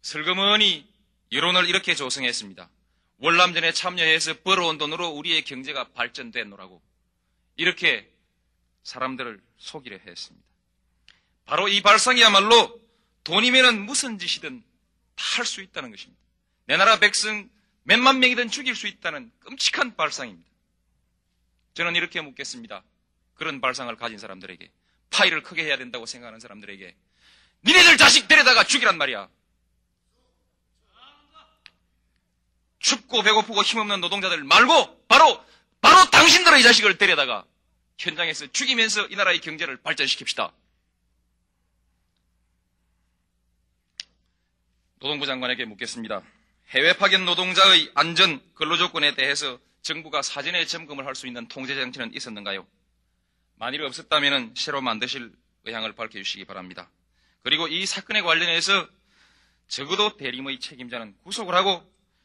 슬그머니 0.01 0.89
여론을 1.31 1.69
이렇게 1.69 1.95
조성했습니다. 1.95 2.69
월남전에 3.19 3.73
참여해서 3.73 4.41
벌어온 4.41 4.79
돈으로 4.79 5.09
우리의 5.11 5.45
경제가 5.45 5.93
발전됐노라고 5.93 6.81
이렇게 7.57 8.11
사람들을 8.85 9.39
속이려 9.59 9.99
했습니다. 9.99 10.47
바로 11.45 11.69
이 11.69 11.83
발상이야말로 11.83 12.90
돈이면은 13.25 13.85
무슨 13.85 14.19
짓이든 14.19 14.63
다 15.17 15.37
할 15.37 15.45
수 15.47 15.61
있다는 15.61 15.91
것입니다. 15.91 16.21
내 16.65 16.77
나라 16.77 16.99
백성 16.99 17.49
몇만 17.83 18.21
명이든 18.21 18.51
죽일 18.51 18.75
수 18.75 18.87
있다는 18.87 19.31
끔찍한 19.41 19.97
발상입니다. 19.97 20.49
저는 21.75 21.95
이렇게 21.97 22.21
묻겠습니다. 22.21 22.83
그런 23.35 23.61
발상을 23.61 23.95
가진 23.97 24.19
사람들에게 24.19 24.71
파일을 25.11 25.43
크게 25.43 25.65
해야 25.65 25.77
된다고 25.77 26.07
생각하는 26.07 26.41
사람들에게 26.41 26.97
니네들 27.65 27.97
자식 27.99 28.29
데려다가 28.29 28.65
죽이란 28.65 28.97
말이야. 28.99 29.29
춥고 32.79 33.23
배고프고 33.23 33.63
힘없는 33.63 34.01
노동자들 34.01 34.43
말고 34.45 35.07
바로 35.07 35.45
바로 35.81 36.09
당신들의 36.11 36.63
자식을 36.63 36.99
데려다가 36.99 37.45
현장에서 37.99 38.47
죽이면서 38.53 39.07
이 39.09 39.17
나라의 39.17 39.41
경제를 39.41 39.79
발전시킵시다. 39.83 40.53
노동부 45.01 45.25
장관에게 45.25 45.65
묻겠습니다. 45.65 46.23
해외 46.69 46.93
파견 46.93 47.25
노동자의 47.25 47.91
안전 47.95 48.39
근로 48.55 48.77
조건에 48.77 49.15
대해서 49.15 49.59
정부가 49.81 50.21
사전에 50.21 50.67
점검을 50.67 51.07
할 51.07 51.15
수 51.15 51.27
있는 51.27 51.49
통제 51.49 51.75
장치는 51.75 52.15
있었는가요? 52.15 52.67
만일 53.57 53.83
없었다면 53.83 54.55
새로 54.57 54.83
만드실 54.83 55.33
의향을 55.65 55.95
밝혀주시기 55.95 56.45
바랍니다. 56.45 56.91
그리고 57.43 57.67
이 57.67 57.87
사건에 57.87 58.21
관련해서 58.21 58.87
적어도 59.69 60.19
대림의 60.19 60.61
책임자는 60.61 61.17
구속을 61.23 61.55
하고 61.55 61.83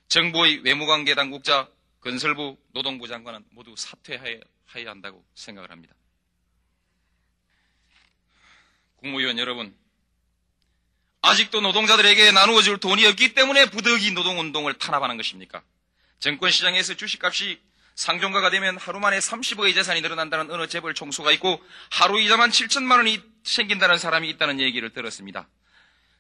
정부의 0.10 0.60
외무관계 0.60 1.16
당국자, 1.16 1.70
건설부, 2.02 2.58
노동부 2.74 3.08
장관은 3.08 3.46
모두 3.52 3.74
사퇴해야 3.78 4.42
한다고 4.86 5.26
생각을 5.34 5.72
합니다. 5.72 5.96
국무위원 8.98 9.40
여러분, 9.40 9.74
아직도 11.26 11.60
노동자들에게 11.62 12.32
나누어 12.34 12.62
줄 12.62 12.78
돈이 12.78 13.04
없기 13.08 13.34
때문에 13.34 13.72
부득이 13.72 14.12
노동운동을 14.12 14.76
탄압하는 14.76 15.18
것입니까? 15.18 15.64
정권시장에서 16.20 16.94
주식값이 16.94 17.60
상종가가 17.96 18.52
되면 18.52 18.78
하루 18.78 19.00
만에 19.00 19.18
30억의 19.18 19.74
재산이 19.74 20.02
늘어난다는 20.02 20.52
어느 20.52 20.68
재벌 20.68 20.94
총수가 20.94 21.32
있고 21.34 21.60
하루 21.90 22.22
이자만 22.22 22.52
7천만 22.52 22.98
원이 22.98 23.24
생긴다는 23.44 23.98
사람이 23.98 24.30
있다는 24.30 24.60
얘기를 24.60 24.94
들었습니다. 24.94 25.48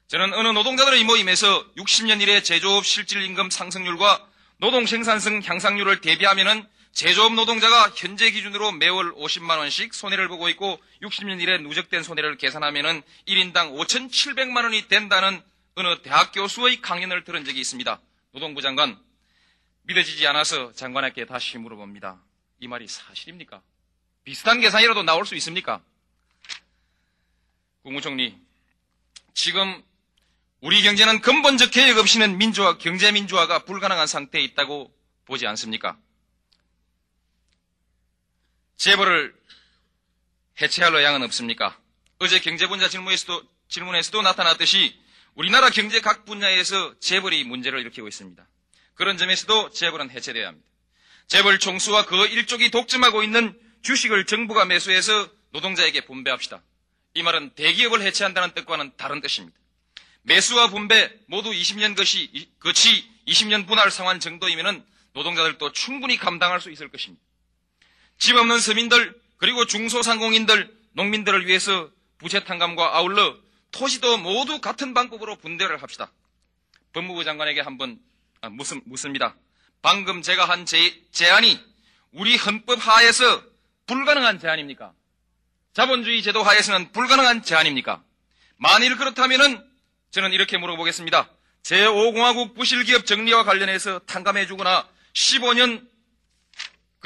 저는 0.08 0.34
어느 0.34 0.48
노동자들의 0.48 1.04
모임에서 1.04 1.65
60년 1.78 2.22
이래 2.22 2.41
제조업 2.41 2.84
실질 2.84 3.22
임금 3.22 3.52
상승률과 3.52 4.26
노동 4.58 4.88
생산성 4.88 5.41
향상률을 5.46 6.02
대비하면은 6.02 6.68
제조업 6.95 7.34
노동자가 7.34 7.91
현재 7.93 8.31
기준으로 8.31 8.71
매월 8.71 9.13
50만 9.15 9.58
원씩 9.58 9.93
손해를 9.93 10.29
보고 10.29 10.47
있고 10.47 10.81
60년 11.01 11.41
이래 11.41 11.58
누적된 11.58 12.03
손해를 12.03 12.38
계산하면은 12.38 13.01
1인당 13.27 13.75
5,700만 13.75 14.63
원이 14.63 14.88
된다는 14.88 15.43
어느 15.75 16.01
대학 16.03 16.31
교수의 16.31 16.79
강연을 16.79 17.25
들은 17.25 17.43
적이 17.43 17.60
있습니다. 17.60 17.99
노동부 18.31 18.62
장관 18.62 18.97
믿어지지 19.81 20.25
않아서 20.27 20.71
장관에게 20.71 21.25
다시 21.25 21.58
물어봅니다. 21.58 22.17
이 22.62 22.69
말이 22.69 22.88
사실입니까? 22.88 23.62
비슷한 24.23 24.62
계산이라도 24.62 25.03
나올 25.03 25.25
수 25.25 25.36
있습니까? 25.36 25.81
국무총리, 27.84 28.38
지금 29.34 29.84
우리 30.62 30.81
경제는 30.81 31.19
근본적 31.19 31.71
개혁 31.71 31.97
없이는 31.97 32.38
민주화, 32.38 32.77
경제 32.77 33.12
민주화가 33.12 33.65
불가능한 33.65 34.08
상태에 34.08 34.41
있다고 34.41 34.95
보지 35.25 35.45
않습니까? 35.45 35.97
재벌을 38.78 39.34
해체할 40.62 40.94
의향은 40.94 41.24
없습니까? 41.24 41.78
어제 42.20 42.40
경제분야 42.40 42.88
질문에서도, 42.88 43.44
질문에서도 43.70 44.22
나타났듯이 44.22 44.98
우리나라 45.36 45.70
경제 45.70 46.00
각 46.00 46.26
분야에서 46.26 46.98
재벌이 47.00 47.44
문제를 47.44 47.80
일으키고 47.82 48.08
있습니다. 48.08 48.48
그런 48.94 49.18
점에서도 49.18 49.72
재벌은 49.72 50.10
해체돼야 50.12 50.48
합니다. 50.48 50.68
재벌 51.28 51.60
총수와 51.60 52.06
그 52.06 52.28
일족이 52.28 52.72
독점하고 52.72 53.24
있는 53.24 53.60
주식을 53.82 54.26
정부가 54.26 54.66
매수해서 54.66 55.30
노동자에게 55.52 56.02
분배합시다. 56.02 56.62
이 57.16 57.24
말은 57.24 57.56
대기업을 57.56 58.02
해체한다는 58.02 58.54
뜻과는 58.54 58.94
다른 58.98 59.22
뜻입니다. 59.22 59.58
매수와 60.24 60.70
분배 60.70 61.12
모두 61.28 61.52
20년 61.52 61.96
것이 61.96 62.50
거치 62.60 63.10
20년 63.28 63.68
분할 63.68 63.92
상환 63.92 64.20
정도이면 64.20 64.86
노동자들도 65.14 65.72
충분히 65.72 66.18
감당할 66.18 66.62
수 66.62 66.72
있을 66.72 66.90
것입니다. 66.90 67.25
집 68.17 68.36
없는 68.36 68.60
서민들 68.60 69.19
그리고 69.38 69.65
중소상공인들 69.65 70.73
농민들을 70.93 71.47
위해서 71.47 71.89
부채 72.17 72.43
탕감과 72.43 72.97
아울러 72.97 73.36
토지도 73.71 74.17
모두 74.17 74.62
같은 74.62 74.93
방법으로 74.93 75.36
분배를 75.36 75.82
합시다. 75.82 76.12
법무부 76.93 77.23
장관에게 77.23 77.62
한번 77.62 77.99
아, 78.41 78.49
묻습, 78.49 78.82
묻습니다. 78.86 79.36
방금 79.82 80.21
제가 80.21 80.45
한 80.45 80.65
제, 80.65 80.78
제안이 81.12 81.60
우리 82.12 82.38
헌법 82.38 82.80
하에서 82.88 83.43
불가능한 83.88 84.39
제안입니까? 84.39 84.93
자본주의 85.73 86.23
제도 86.23 86.41
하에서는 86.41 86.93
불가능한 86.93 87.43
제안입니까? 87.43 88.01
만일 88.58 88.95
그렇다면은 88.95 89.62
저는 90.12 90.32
이렇게 90.32 90.58
물어보겠습니다. 90.58 91.30
제5공화국 91.63 92.56
부실기업 92.56 93.06
정리와 93.06 93.43
관련해서 93.43 93.99
탕감해주거나 93.99 94.88
15년, 95.13 95.86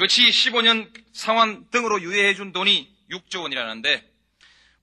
그치 0.00 0.30
15년 0.30 0.90
상환 1.12 1.66
등으로 1.70 2.00
유예해 2.00 2.34
준 2.34 2.52
돈이 2.52 2.90
6조 3.10 3.42
원이라는데 3.42 4.02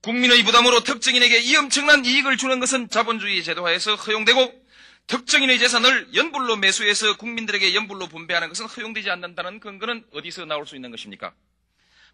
국민의 0.00 0.44
부담으로 0.44 0.84
특정인에게 0.84 1.40
이 1.40 1.56
엄청난 1.56 2.04
이익을 2.04 2.36
주는 2.36 2.60
것은 2.60 2.88
자본주의 2.88 3.42
제도하에서 3.42 3.96
허용되고 3.96 4.64
특정인의 5.08 5.58
재산을 5.58 6.14
연불로 6.14 6.54
매수해서 6.54 7.16
국민들에게 7.16 7.74
연불로 7.74 8.06
분배하는 8.06 8.46
것은 8.46 8.66
허용되지 8.66 9.10
않는다는 9.10 9.58
근거는 9.58 10.04
어디서 10.12 10.44
나올 10.44 10.68
수 10.68 10.76
있는 10.76 10.92
것입니까? 10.92 11.32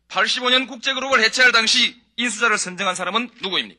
85년 0.08 0.66
국제그룹을 0.66 1.22
해체할 1.24 1.52
당시 1.52 2.00
인수자를 2.16 2.56
선정한 2.56 2.94
사람은 2.94 3.28
누구입니까? 3.42 3.78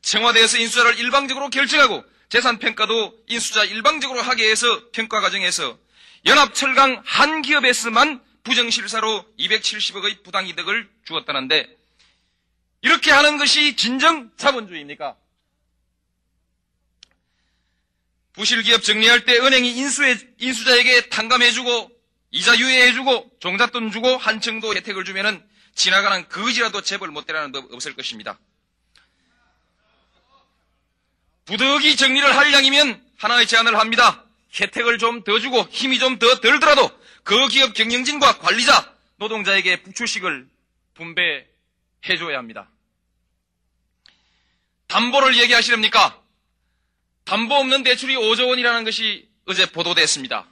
청와대에서 0.00 0.58
인수자를 0.58 0.98
일방적으로 0.98 1.48
결정하고 1.48 2.04
재산 2.28 2.58
평가도 2.58 3.22
인수자 3.28 3.66
일방적으로 3.66 4.20
하게 4.20 4.50
해서 4.50 4.90
평가 4.90 5.20
과정에서 5.20 5.78
연합철강 6.26 7.02
한 7.04 7.42
기업에서만 7.42 8.31
부정실사로 8.44 9.24
270억의 9.38 10.24
부당이득을 10.24 10.88
주었다는데 11.04 11.76
이렇게 12.82 13.10
하는 13.10 13.38
것이 13.38 13.76
진정 13.76 14.30
자본주의입니까? 14.36 15.16
부실기업 18.32 18.82
정리할 18.82 19.24
때 19.24 19.38
은행이 19.38 19.76
인수해, 19.76 20.16
인수자에게 20.38 21.08
탕감해주고 21.10 21.90
이자 22.32 22.58
유예해주고 22.58 23.36
종잣돈 23.40 23.92
주고 23.92 24.16
한층도 24.16 24.74
혜택을 24.74 25.04
주면은 25.04 25.46
지나가는 25.74 26.28
거지라도 26.28 26.80
재벌 26.80 27.10
못되라는 27.10 27.52
법 27.52 27.72
없을 27.72 27.94
것입니다. 27.94 28.38
부득이 31.44 31.96
정리를 31.96 32.36
할 32.36 32.52
양이면 32.52 33.04
하나의 33.18 33.46
제안을 33.46 33.78
합니다. 33.78 34.24
혜택을 34.58 34.98
좀 34.98 35.24
더 35.24 35.38
주고 35.38 35.62
힘이 35.70 35.98
좀더 35.98 36.40
덜더라도 36.40 36.90
그 37.22 37.48
기업 37.48 37.74
경영진과 37.74 38.38
관리자, 38.38 38.94
노동자에게 39.16 39.82
부추식을 39.82 40.48
분배해줘야 40.94 42.38
합니다. 42.38 42.68
담보를 44.88 45.38
얘기하시렵니까? 45.38 46.20
담보 47.24 47.54
없는 47.54 47.82
대출이 47.82 48.16
5조 48.16 48.48
원이라는 48.48 48.84
것이 48.84 49.28
어제 49.46 49.66
보도됐습니다. 49.66 50.46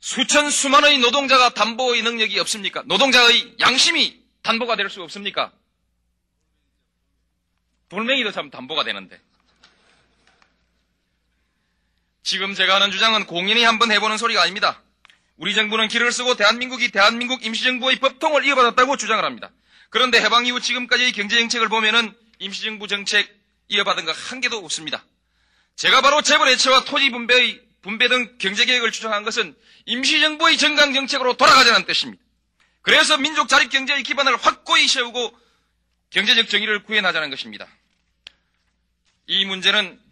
수천 0.00 0.50
수만의 0.50 0.98
노동자가 0.98 1.48
담보의 1.54 2.02
능력이 2.02 2.38
없습니까? 2.38 2.82
노동자의 2.86 3.56
양심이 3.60 4.22
담보가 4.42 4.76
될 4.76 4.88
수 4.90 5.02
없습니까? 5.02 5.52
돌멩이도 7.88 8.30
참 8.32 8.50
담보가 8.50 8.84
되는데. 8.84 9.20
지금 12.28 12.54
제가 12.54 12.74
하는 12.74 12.90
주장은 12.90 13.24
공인이 13.24 13.64
한번 13.64 13.90
해보는 13.90 14.18
소리가 14.18 14.42
아닙니다. 14.42 14.82
우리 15.38 15.54
정부는 15.54 15.88
길을 15.88 16.12
쓰고 16.12 16.34
대한민국이 16.36 16.90
대한민국 16.90 17.42
임시정부의 17.42 18.00
법통을 18.00 18.44
이어받았다고 18.44 18.98
주장을 18.98 19.24
합니다. 19.24 19.50
그런데 19.88 20.20
해방 20.20 20.44
이후 20.44 20.60
지금까지의 20.60 21.12
경제정책을 21.12 21.70
보면은 21.70 22.14
임시정부 22.38 22.86
정책 22.86 23.34
이어받은 23.68 24.04
것한 24.04 24.42
개도 24.42 24.58
없습니다. 24.58 25.02
제가 25.76 26.02
바로 26.02 26.20
재벌 26.20 26.48
해체와 26.48 26.84
토지 26.84 27.08
분배의 27.08 27.62
분배 27.80 28.08
등 28.08 28.36
경제개혁을 28.36 28.92
추정한 28.92 29.22
것은 29.22 29.56
임시정부의 29.86 30.58
정강정책으로 30.58 31.38
돌아가자는 31.38 31.86
뜻입니다. 31.86 32.22
그래서 32.82 33.16
민족 33.16 33.48
자립 33.48 33.70
경제의 33.70 34.02
기반을 34.02 34.36
확고히 34.36 34.86
세우고 34.86 35.34
경제적 36.10 36.50
정의를 36.50 36.82
구해나자는 36.82 37.30
것입니다. 37.30 37.66
이 39.26 39.46
문제는 39.46 40.07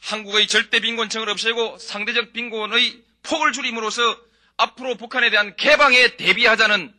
한국의 0.00 0.46
절대 0.48 0.80
빈곤층을 0.80 1.28
없애고 1.28 1.78
상대적 1.78 2.32
빈곤의 2.32 3.02
폭을 3.22 3.52
줄임으로써 3.52 4.18
앞으로 4.56 4.96
북한에 4.96 5.30
대한 5.30 5.56
개방에 5.56 6.16
대비하자는 6.16 6.94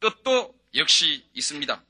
뜻도 0.00 0.54
역시 0.74 1.24
있습니다. 1.34 1.82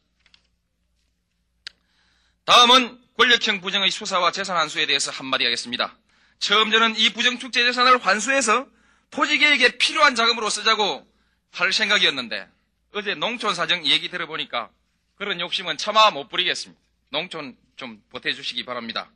다음은 2.45 3.01
권력형 3.17 3.61
부정의 3.61 3.91
수사와 3.91 4.31
재산 4.31 4.57
환수에 4.57 4.87
대해서 4.87 5.11
한마디 5.11 5.45
하겠습니다. 5.45 5.97
처음 6.39 6.71
저는 6.71 6.97
이 6.97 7.11
부정축제 7.13 7.65
재산을 7.65 7.99
환수해서 8.05 8.67
토지계획에 9.11 9.79
필요한 9.79 10.15
자금으로 10.15 10.51
쓰자고 10.51 11.07
할 11.51 11.73
생각이었는데 11.73 12.47
어제 12.93 13.15
농촌 13.15 13.55
사정 13.55 13.87
얘기 13.87 14.09
들어보니까 14.09 14.71
그런 15.17 15.41
욕심은 15.41 15.79
차마 15.79 16.11
못 16.11 16.29
부리겠습니다. 16.29 16.81
농촌 17.11 17.57
좀 17.77 18.03
보태주시기 18.11 18.65
바랍니다. 18.65 19.11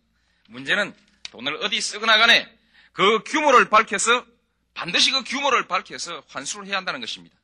문제는 0.49 0.95
돈을 1.31 1.57
어디 1.63 1.81
쓰거나 1.81 2.19
간에 2.19 2.49
그 2.93 3.23
규모를 3.25 3.69
밝혀서 3.69 4.25
반드시 4.75 5.11
그 5.11 5.23
규모를 5.25 5.69
밝혀서 5.69 6.25
환수를 6.29 6.67
해야 6.67 6.77
한다는 6.77 7.01
것입니다. 7.01 7.37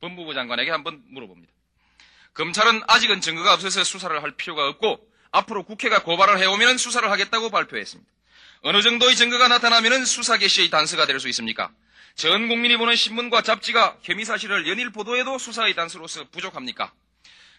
법무부 0.00 0.34
장관에게 0.34 0.70
한번 0.70 1.02
물어봅니다. 1.08 1.52
검찰은 2.34 2.82
아직은 2.86 3.20
증거가 3.20 3.54
없어서 3.54 3.84
수사를 3.84 4.22
할 4.22 4.32
필요가 4.32 4.68
없고 4.68 5.08
앞으로 5.30 5.64
국회가 5.64 6.02
고발을 6.02 6.38
해오면 6.38 6.78
수사를 6.78 7.08
하겠다고 7.10 7.50
발표했습니다. 7.50 8.10
어느 8.62 8.82
정도의 8.82 9.14
증거가 9.16 9.48
나타나면 9.48 10.04
수사 10.04 10.36
개시의 10.36 10.70
단서가 10.70 11.06
될 11.06 11.20
수 11.20 11.28
있습니까? 11.28 11.70
전 12.16 12.48
국민이 12.48 12.76
보는 12.76 12.94
신문과 12.94 13.42
잡지가 13.42 13.98
혐의 14.02 14.24
사실을 14.24 14.68
연일 14.68 14.90
보도해도 14.90 15.38
수사의 15.38 15.74
단서로서 15.74 16.24
부족합니까? 16.30 16.92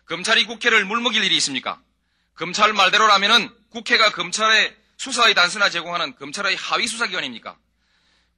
검찰이 0.05 0.45
국회를 0.45 0.85
물먹일 0.85 1.23
일이 1.23 1.35
있습니까? 1.37 1.81
검찰 2.35 2.73
말대로라면은 2.73 3.49
국회가 3.69 4.11
검찰의 4.11 4.75
수사의 4.97 5.33
단서나 5.33 5.69
제공하는 5.69 6.15
검찰의 6.15 6.55
하위 6.55 6.87
수사기관입니까? 6.87 7.57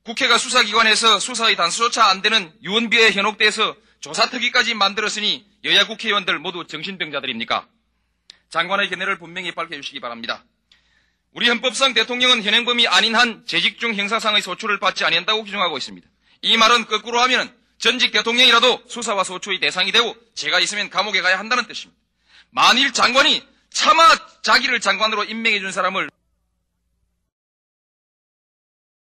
국회가 0.04 0.38
수사기관에서 0.38 1.20
수사의 1.20 1.56
단서조차 1.56 2.06
안 2.06 2.22
되는 2.22 2.54
유언비에 2.64 3.12
현혹돼서 3.12 3.76
조사특위까지 4.00 4.74
만들었으니 4.74 5.46
여야 5.66 5.86
국회의원들 5.86 6.40
모두 6.40 6.66
정신병자들입니까? 6.66 7.68
장관의 8.50 8.90
견해를 8.90 9.20
분명히 9.20 9.52
밝혀주시기 9.52 10.00
바랍니다. 10.00 10.46
우리 11.34 11.50
헌법상 11.50 11.94
대통령은 11.94 12.44
현행범이 12.44 12.88
아닌 12.88 13.16
한 13.16 13.44
재직 13.46 13.80
중 13.80 13.94
형사상의 13.96 14.42
소추를 14.42 14.80
받지 14.80 15.04
아니한다고 15.04 15.44
규정하고 15.44 15.78
있습니다. 15.78 16.08
이 16.44 16.58
말은 16.58 16.86
거꾸로 16.86 17.20
하면 17.22 17.54
전직 17.78 18.12
대통령이라도 18.12 18.84
수사와 18.88 19.24
소추의 19.24 19.60
대상이 19.60 19.92
되고 19.92 20.16
죄가 20.36 20.60
있으면 20.62 20.90
감옥에 20.90 21.22
가야 21.22 21.38
한다는 21.38 21.68
뜻입니다. 21.68 22.00
만일 22.50 22.94
장관이 22.94 23.46
차마 23.72 24.04
자기를 24.42 24.80
장관으로 24.80 25.26
임명해 25.26 25.60
준 25.60 25.72
사람을 25.72 26.10